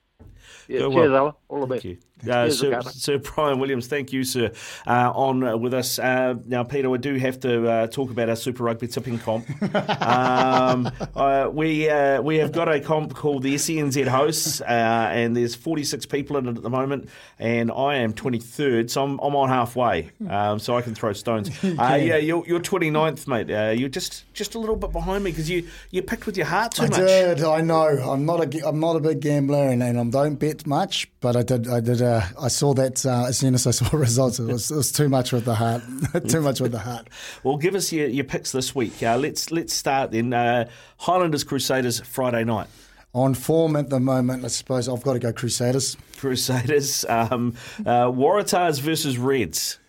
Yeah, 0.68 0.80
cheers, 0.80 0.94
well. 0.94 1.16
Ella. 1.16 1.36
All 1.50 1.62
the 1.62 1.68
best. 1.68 1.86
You. 1.86 1.98
Uh, 2.30 2.50
Sir, 2.50 2.82
Sir 2.82 3.18
Bryan 3.18 3.60
Williams, 3.60 3.88
thank 3.88 4.12
you, 4.14 4.24
sir, 4.24 4.52
uh, 4.88 5.12
on 5.14 5.44
uh, 5.44 5.58
with 5.58 5.74
us. 5.74 6.00
Uh, 6.00 6.36
now, 6.46 6.64
Pita, 6.64 6.90
we 6.90 6.98
do 6.98 7.16
have 7.16 7.40
to 7.42 7.68
uh, 7.68 7.88
talk 7.88 8.12
about 8.12 8.30
our 8.30 8.36
Super 8.36 8.64
Rugby 8.64 8.88
tipping 8.88 9.20
comp. 9.20 9.46
um, 10.02 10.92
uh, 11.16 11.50
we 11.52 11.90
uh, 11.90 12.22
we 12.22 12.38
have 12.38 12.52
got 12.52 12.68
a 12.74 12.80
comp 12.80 13.14
called 13.16 13.44
the 13.44 13.56
SENZ 13.56 14.08
Hosts, 14.08 14.62
uh, 14.62 14.66
and 14.66 15.36
there's 15.36 15.56
46 15.56 16.06
people 16.08 16.38
in 16.38 16.48
it 16.48 16.58
at 16.58 16.64
the 16.64 16.70
moment, 16.70 17.10
and 17.40 17.72
I 17.72 17.96
am 17.96 18.14
23rd, 18.14 18.90
so 18.90 19.04
I'm, 19.04 19.20
I'm 19.20 19.36
on 19.36 19.50
halfway, 19.50 20.12
um, 20.30 20.60
so 20.60 20.78
I 20.78 20.82
can 20.82 20.96
throw 20.96 21.14
stones. 21.14 21.50
Uh, 21.82 21.96
yeah, 21.96 22.18
you're, 22.18 22.44
you're 22.48 22.60
29th, 22.60 23.28
mate. 23.28 23.50
Uh, 23.50 23.72
you're 23.72 23.90
just 23.90 24.32
just 24.34 24.56
a 24.56 24.60
little 24.60 24.76
bit 24.76 24.92
behind 24.92 25.24
me 25.24 25.32
because 25.32 25.50
you, 25.50 25.68
you 25.90 26.02
picked 26.02 26.26
with 26.26 26.38
your 26.38 26.46
heart 26.46 26.74
too 26.74 26.84
I 26.84 26.88
much. 26.90 26.98
did. 26.98 27.44
I 27.44 27.62
know. 27.62 27.86
I'm 27.88 28.26
not 28.26 28.42
a. 28.42 28.46
g- 28.46 28.62
I'm 28.64 28.80
not 28.80 28.96
a 28.96 29.00
big 29.00 29.20
gambler, 29.22 29.70
and, 29.70 29.82
and 29.82 30.00
I 30.00 30.04
don't 30.04 30.36
bet 30.36 30.68
much. 30.68 31.10
But 31.22 31.36
I 31.36 31.44
did. 31.44 31.68
I 31.68 31.80
did. 31.80 32.02
Uh, 32.12 32.28
I 32.42 32.48
saw 32.50 32.74
that 32.74 33.06
uh, 33.06 33.26
as 33.28 33.38
soon 33.38 33.54
as 33.54 33.66
I 33.66 33.72
saw 33.80 33.96
results. 33.96 34.40
It 34.40 34.46
was, 34.46 34.70
it 34.72 34.76
was 34.76 34.92
too 34.92 35.08
much 35.10 35.32
with 35.32 35.46
the 35.46 35.56
heart. 35.56 35.82
too 36.28 36.42
much 36.42 36.60
with 36.60 36.72
the 36.72 36.80
heart. 36.80 37.10
Well, 37.44 37.58
give 37.58 37.76
us 37.76 37.92
your, 37.92 38.08
your 38.08 38.26
picks 38.26 38.52
this 38.52 38.76
week. 38.76 39.02
Uh, 39.02 39.18
let's 39.18 39.52
let's 39.52 39.74
start 39.74 40.12
then. 40.12 40.34
Uh, 40.34 40.70
Highlanders 40.98 41.44
Crusaders 41.44 42.00
Friday 42.02 42.44
night. 42.44 42.68
On 43.14 43.34
form 43.34 43.76
at 43.76 43.90
the 43.90 44.00
moment, 44.00 44.46
I 44.46 44.48
suppose 44.48 44.88
I've 44.88 45.04
got 45.04 45.14
to 45.14 45.20
go 45.20 45.34
Crusaders. 45.34 45.98
Crusaders. 46.18 47.04
Um, 47.10 47.56
uh, 47.80 48.06
Waratahs 48.08 48.80
versus 48.80 49.18
Reds. 49.18 49.80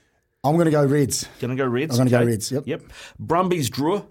I'm 0.45 0.55
going 0.55 0.65
to 0.65 0.73
go 0.73 0.85
Reds. 0.85 1.29
Gonna 1.39 1.55
go 1.55 1.67
Reds. 1.67 1.93
I'm 1.99 2.09
gonna 2.09 2.11
go 2.11 2.17
okay. 2.19 2.27
Reds, 2.33 2.51
yep. 2.51 2.65
Yep. 2.67 2.83
Brumbies 3.21 3.71
Drua. 3.71 4.05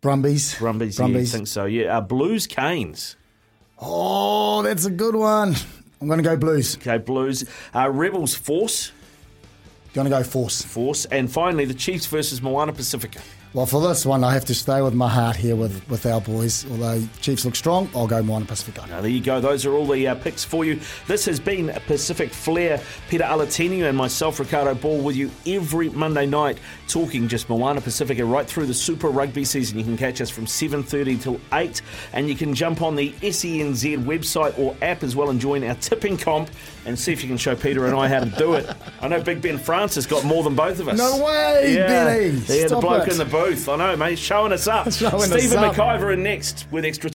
Brumbies. 0.00 0.58
Brumbies. 0.58 0.98
Yeah, 0.98 1.04
I 1.04 1.08
Brumbies. 1.08 1.32
think 1.32 1.46
so. 1.46 1.66
Yeah. 1.66 1.98
Uh, 1.98 2.00
Blues 2.00 2.46
Canes. 2.46 3.16
Oh, 3.78 4.62
that's 4.62 4.86
a 4.86 4.90
good 4.90 5.14
one. 5.14 5.54
I'm 6.02 6.08
going 6.08 6.18
to 6.18 6.28
go 6.28 6.36
Blues. 6.36 6.76
Okay. 6.78 6.98
Blues. 6.98 7.44
Uh, 7.72 7.88
Rebels 7.88 8.34
Force. 8.34 8.90
Going 9.94 10.06
to 10.06 10.10
go 10.10 10.22
Force. 10.22 10.62
Force. 10.62 11.04
And 11.06 11.30
finally, 11.30 11.64
the 11.64 11.74
Chiefs 11.74 12.06
versus 12.06 12.40
Moana 12.40 12.72
Pasifika. 12.72 13.20
Well, 13.54 13.66
for 13.66 13.86
this 13.86 14.06
one, 14.06 14.24
I 14.24 14.32
have 14.32 14.46
to 14.46 14.54
stay 14.54 14.80
with 14.80 14.94
my 14.94 15.10
heart 15.10 15.36
here 15.36 15.54
with, 15.54 15.86
with 15.90 16.06
our 16.06 16.22
boys. 16.22 16.64
Although 16.70 17.02
Chiefs 17.20 17.44
look 17.44 17.54
strong, 17.54 17.90
I'll 17.94 18.06
go 18.06 18.22
Moana 18.22 18.46
Pasifika. 18.46 18.88
Now, 18.88 19.02
there 19.02 19.10
you 19.10 19.20
go. 19.20 19.42
Those 19.42 19.66
are 19.66 19.74
all 19.74 19.86
the 19.86 20.08
uh, 20.08 20.14
picks 20.14 20.42
for 20.42 20.64
you. 20.64 20.80
This 21.06 21.26
has 21.26 21.38
been 21.38 21.68
Pacific 21.86 22.32
Flair. 22.32 22.80
Pita 23.10 23.24
Alatini 23.24 23.86
and 23.86 23.94
myself, 23.94 24.40
Riccardo 24.40 24.74
Ball, 24.76 25.02
with 25.02 25.16
you 25.16 25.30
every 25.46 25.90
Monday 25.90 26.24
night 26.24 26.56
talking 26.88 27.28
just 27.28 27.50
Moana 27.50 27.82
Pasifika 27.82 28.26
right 28.30 28.46
through 28.46 28.64
the 28.64 28.72
Super 28.72 29.08
Rugby 29.08 29.44
season. 29.44 29.78
You 29.78 29.84
can 29.84 29.98
catch 29.98 30.22
us 30.22 30.30
from 30.30 30.46
7.30 30.46 31.20
till 31.20 31.38
8 31.52 31.82
and 32.14 32.30
you 32.30 32.34
can 32.34 32.54
jump 32.54 32.80
on 32.80 32.96
the 32.96 33.12
SENZ 33.20 34.02
website 34.04 34.58
or 34.58 34.74
app 34.80 35.02
as 35.02 35.14
well 35.14 35.28
and 35.28 35.38
join 35.38 35.62
our 35.62 35.74
tipping 35.74 36.16
comp 36.16 36.48
and 36.86 36.98
see 36.98 37.12
if 37.12 37.22
you 37.22 37.28
can 37.28 37.36
show 37.36 37.54
Pita 37.54 37.84
and 37.84 37.94
I 37.94 38.08
how 38.08 38.20
to 38.20 38.30
do 38.30 38.54
it. 38.54 38.74
I 39.02 39.08
know 39.08 39.22
Big 39.22 39.42
Ben 39.42 39.58
Francis 39.82 40.06
got 40.06 40.22
more 40.24 40.44
than 40.44 40.54
both 40.54 40.78
of 40.78 40.86
us. 40.86 40.96
No 40.96 41.24
way, 41.24 41.74
yeah. 41.74 41.88
Benny. 41.88 42.38
Yeah, 42.46 42.68
the 42.68 42.78
bloke 42.78 43.08
it. 43.08 43.14
in 43.14 43.18
the 43.18 43.24
booth. 43.24 43.68
I 43.68 43.74
know, 43.74 43.96
mate. 43.96 44.16
Showing 44.16 44.52
us 44.52 44.68
up. 44.68 44.92
Showing 44.92 45.14
us 45.14 45.32
Stephen 45.32 45.58
up. 45.58 45.74
McIver 45.74 46.14
in 46.14 46.22
next 46.22 46.68
with 46.70 46.84
extra 46.84 47.10